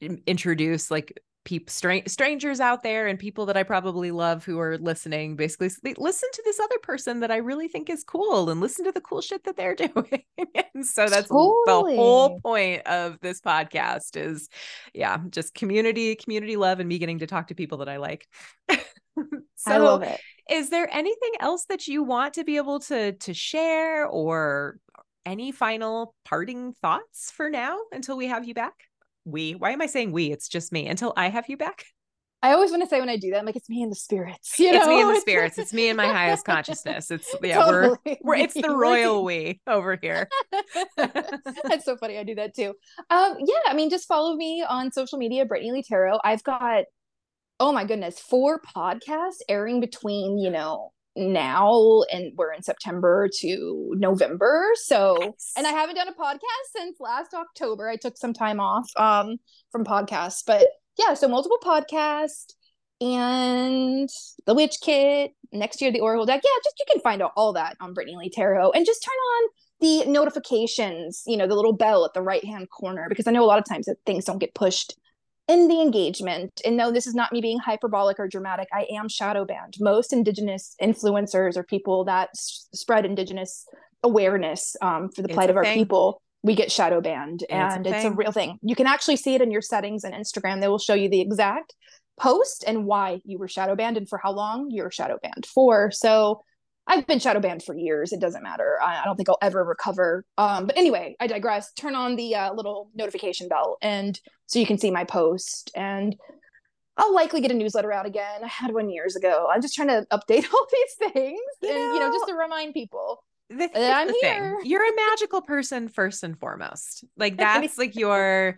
[0.01, 4.77] introduce like people stra- strangers out there and people that I probably love who are
[4.77, 8.83] listening basically listen to this other person that I really think is cool and listen
[8.83, 10.23] to the cool shit that they're doing.
[10.37, 11.95] and so that's totally.
[11.95, 14.49] the whole point of this podcast is
[14.93, 18.27] yeah, just community, community love and me getting to talk to people that I like.
[18.69, 18.75] so
[19.67, 20.19] I love it.
[20.51, 24.79] Is there anything else that you want to be able to to share or
[25.25, 28.73] any final parting thoughts for now until we have you back?
[29.27, 29.53] We.
[29.53, 30.31] Why am I saying we?
[30.31, 31.85] It's just me until I have you back.
[32.43, 33.95] I always want to say when I do that, I'm like, it's me and the
[33.95, 34.59] spirits.
[34.59, 34.77] You know?
[34.77, 35.57] It's me and the spirits.
[35.57, 37.09] It's me and my highest consciousness.
[37.09, 37.97] It's yeah, totally.
[38.05, 40.29] we're we're it's the royal we over here.
[40.97, 42.17] That's so funny.
[42.17, 42.75] I do that too.
[43.09, 46.19] Um, yeah, I mean, just follow me on social media, Brittany Leigh Tarot.
[46.23, 46.85] I've got
[47.59, 53.93] oh my goodness, four podcasts airing between, you know, now and we're in September to
[53.97, 54.67] November.
[54.75, 55.53] So, yes.
[55.57, 57.89] and I haven't done a podcast since last October.
[57.89, 59.37] I took some time off um
[59.71, 60.67] from podcasts, but
[60.97, 62.53] yeah, so multiple podcasts
[62.99, 64.09] and
[64.45, 67.53] the witch kit next year the oracle deck yeah just you can find out all
[67.53, 69.49] that on brittany leigh tarot and just turn on
[69.79, 73.43] the notifications you know the little bell at the right hand corner because i know
[73.43, 74.95] a lot of times that things don't get pushed
[75.47, 79.07] in the engagement and no this is not me being hyperbolic or dramatic i am
[79.07, 83.65] shadow banned most indigenous influencers or people that s- spread indigenous
[84.03, 85.79] awareness um, for the plight of our thing.
[85.79, 88.57] people we get shadow banned and it's, a, it's a real thing.
[88.61, 90.61] You can actually see it in your settings and Instagram.
[90.61, 91.75] They will show you the exact
[92.19, 95.91] post and why you were shadow banned and for how long you're shadow banned for.
[95.91, 96.43] So
[96.87, 98.13] I've been shadow banned for years.
[98.13, 98.77] It doesn't matter.
[98.81, 100.23] I, I don't think I'll ever recover.
[100.37, 101.71] Um, but anyway, I digress.
[101.73, 106.15] Turn on the uh, little notification bell and so you can see my post and
[106.97, 108.43] I'll likely get a newsletter out again.
[108.43, 109.47] I had one years ago.
[109.53, 112.33] I'm just trying to update all these things you and know, you know just to
[112.33, 114.57] remind people the, I'm here.
[114.57, 114.69] Thing.
[114.69, 117.05] You're a magical person first and foremost.
[117.15, 118.57] Like that's like your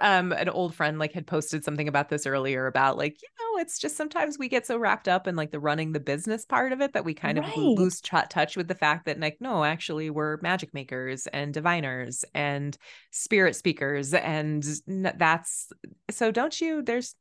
[0.00, 3.60] um an old friend like had posted something about this earlier about like you know
[3.60, 6.72] it's just sometimes we get so wrapped up in like the running the business part
[6.72, 7.48] of it that we kind right.
[7.48, 11.52] of lose t- touch with the fact that like no actually we're magic makers and
[11.52, 12.78] diviners and
[13.10, 15.72] spirit speakers and that's
[16.10, 17.14] so don't you there's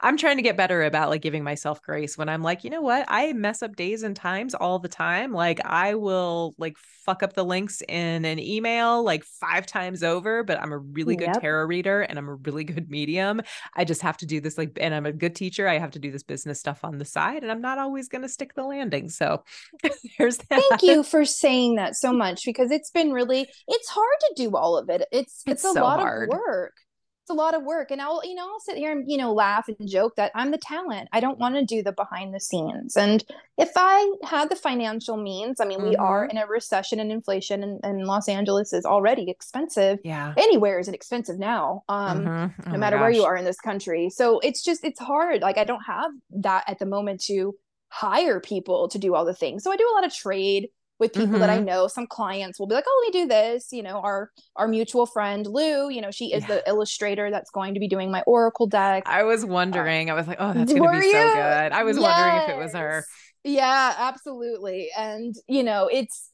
[0.00, 2.80] I'm trying to get better about like giving myself grace when I'm like, you know
[2.80, 3.04] what?
[3.08, 5.32] I mess up days and times all the time.
[5.32, 10.42] Like I will like fuck up the links in an email like five times over,
[10.42, 11.40] but I'm a really good yep.
[11.40, 13.40] tarot reader and I'm a really good medium.
[13.74, 15.68] I just have to do this like and I'm a good teacher.
[15.68, 18.22] I have to do this business stuff on the side and I'm not always going
[18.22, 19.08] to stick the landing.
[19.08, 19.44] So
[20.18, 20.62] there's that.
[20.70, 24.56] Thank you for saying that so much because it's been really it's hard to do
[24.56, 25.06] all of it.
[25.12, 26.28] It's it's, it's a so lot hard.
[26.28, 26.74] of work
[27.22, 29.32] it's a lot of work and i'll you know i'll sit here and you know
[29.32, 32.40] laugh and joke that i'm the talent i don't want to do the behind the
[32.40, 33.24] scenes and
[33.56, 35.90] if i had the financial means i mean mm-hmm.
[35.90, 36.36] we are mm-hmm.
[36.36, 40.88] in a recession and inflation and, and, los angeles is already expensive yeah anywhere is
[40.88, 42.68] expensive now um mm-hmm.
[42.68, 45.58] oh no matter where you are in this country so it's just it's hard like
[45.58, 47.54] i don't have that at the moment to
[47.88, 50.68] hire people to do all the things so i do a lot of trade
[51.02, 51.40] with people mm-hmm.
[51.40, 51.66] that I mm-hmm.
[51.66, 51.88] know.
[51.88, 55.04] Some clients will be like, "Oh, let me do this." You know, our our mutual
[55.04, 55.90] friend Lou.
[55.90, 56.48] You know, she is yeah.
[56.48, 59.02] the illustrator that's going to be doing my oracle deck.
[59.06, 60.08] I was uh, wondering.
[60.08, 61.12] Uh, I was like, "Oh, that's going to be you?
[61.12, 62.02] so good." I was yes.
[62.02, 63.04] wondering if it was her.
[63.44, 64.90] Yeah, absolutely.
[64.96, 66.30] And you know, it's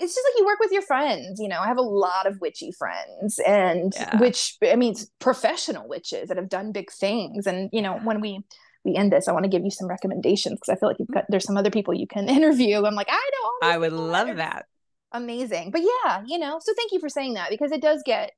[0.00, 2.38] it's just like you work with your friends you know i have a lot of
[2.42, 4.20] witchy friends and yeah.
[4.20, 8.44] which i mean professional witches that have done big things and you know when we
[8.88, 11.08] we end this, I want to give you some recommendations because I feel like you've
[11.08, 12.84] got there's some other people you can interview.
[12.84, 13.68] I'm like, I know.
[13.68, 14.66] I would love that.
[15.12, 15.70] Amazing.
[15.70, 18.32] But yeah, you know, so thank you for saying that because it does get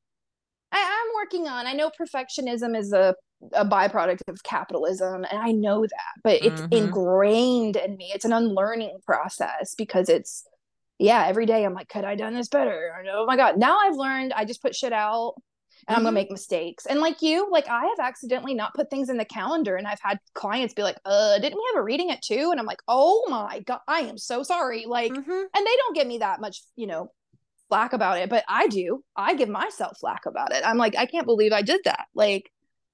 [0.72, 1.66] I, I'm working on.
[1.66, 3.14] I know perfectionism is a
[3.54, 6.84] a byproduct of capitalism and i know that but it's mm-hmm.
[6.84, 10.44] ingrained in me it's an unlearning process because it's
[10.98, 13.96] yeah every day i'm like could i done this better oh my god now i've
[13.96, 15.36] learned i just put shit out
[15.88, 16.14] and I'm gonna mm-hmm.
[16.14, 16.86] make mistakes.
[16.86, 20.00] And like you, like I have accidentally not put things in the calendar, and I've
[20.00, 22.50] had clients be like, "Uh, didn't we have a reading at two?
[22.50, 25.30] And I'm like, "Oh my god, I am so sorry." Like, mm-hmm.
[25.30, 27.10] and they don't give me that much, you know,
[27.70, 29.02] flack about it, but I do.
[29.16, 30.62] I give myself flack about it.
[30.66, 32.06] I'm like, I can't believe I did that.
[32.14, 32.50] Like,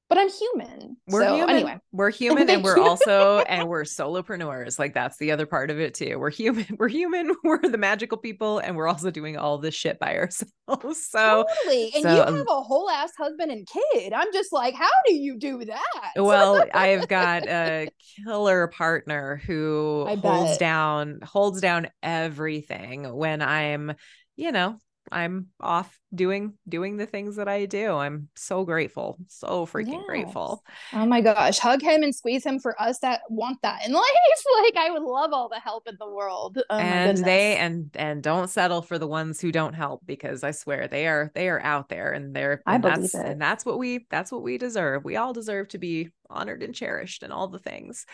[0.08, 0.96] but I'm human.
[1.08, 1.56] We're so, human.
[1.56, 4.78] Anyway, we're human and we're also and we're solopreneurs.
[4.78, 6.18] Like that's the other part of it too.
[6.18, 6.66] We're human.
[6.78, 7.34] We're human.
[7.42, 11.06] We're the magical people and we're also doing all this shit by ourselves.
[11.08, 11.92] So totally.
[11.94, 14.12] And so, you um, have a whole ass husband and kid.
[14.12, 16.12] I'm just like, how do you do that?
[16.16, 17.88] Well, I've got a
[18.24, 23.94] killer partner who holds down holds down everything when I'm
[24.36, 24.78] you know
[25.12, 27.92] I'm off doing doing the things that I do.
[27.94, 30.06] I'm so grateful, so freaking yes.
[30.06, 30.62] grateful.
[30.92, 34.04] Oh my gosh, hug him and squeeze him for us that want that in life.
[34.62, 36.58] Like I would love all the help in the world.
[36.70, 40.50] Oh and they and and don't settle for the ones who don't help because I
[40.50, 43.14] swear they are they are out there and they're and I believe it.
[43.14, 45.04] and that's what we that's what we deserve.
[45.04, 48.06] We all deserve to be honored and cherished and all the things.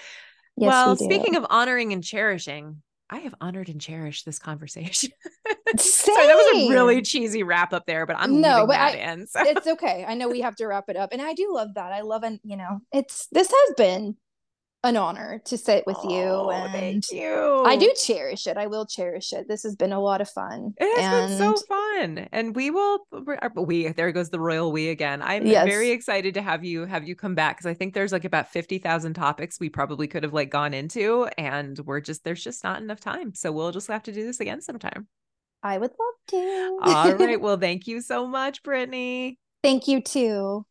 [0.56, 2.82] Yes, well, we speaking of honoring and cherishing,
[3.12, 5.10] I have honored and cherished this conversation.
[5.76, 9.26] Sorry, that was a really cheesy wrap up there, but I'm no, but I, in,
[9.26, 9.42] so.
[9.42, 10.06] it's okay.
[10.08, 11.92] I know we have to wrap it up, and I do love that.
[11.92, 14.16] I love, and you know, it's this has been
[14.84, 17.62] an honor to sit with you Oh, and thank you.
[17.64, 18.56] I do cherish it.
[18.56, 19.46] I will cherish it.
[19.48, 20.74] This has been a lot of fun.
[20.78, 23.00] It has and been so fun, and we will.
[23.12, 25.22] Uh, we there goes the royal we again.
[25.22, 25.66] I'm Yes.
[25.66, 28.48] very excited to have you have you come back because I think there's like about
[28.50, 32.64] fifty thousand topics we probably could have like gone into, and we're just there's just
[32.64, 33.34] not enough time.
[33.34, 35.06] So we'll just have to do this again sometime.
[35.62, 36.78] I would love to.
[36.82, 37.40] All right.
[37.40, 39.38] Well, thank you so much, Brittany.
[39.62, 40.66] Thank you too.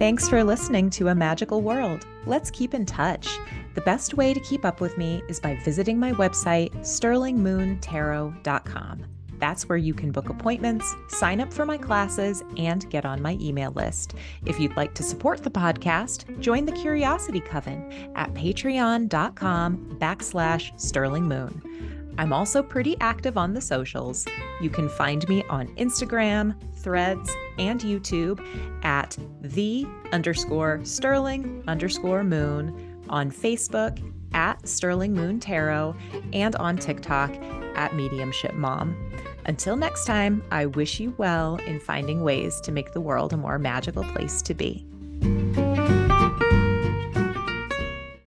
[0.00, 2.06] Thanks for listening to A Magical World.
[2.24, 3.28] Let's keep in touch.
[3.74, 9.04] The best way to keep up with me is by visiting my website, sterlingmoontarot.com.
[9.38, 13.36] That's where you can book appointments, sign up for my classes, and get on my
[13.42, 14.14] email list.
[14.46, 21.60] If you'd like to support the podcast, join the Curiosity Coven at patreon.com backslash sterlingmoon.
[22.16, 24.26] I'm also pretty active on the socials.
[24.62, 28.44] You can find me on Instagram, Threads, and YouTube
[28.84, 34.00] at the underscore sterling underscore moon, on Facebook
[34.32, 35.96] at Sterling Moon Tarot,
[36.32, 37.30] and on TikTok
[37.74, 38.96] at Mediumship Mom.
[39.46, 43.36] Until next time, I wish you well in finding ways to make the world a
[43.36, 44.86] more magical place to be.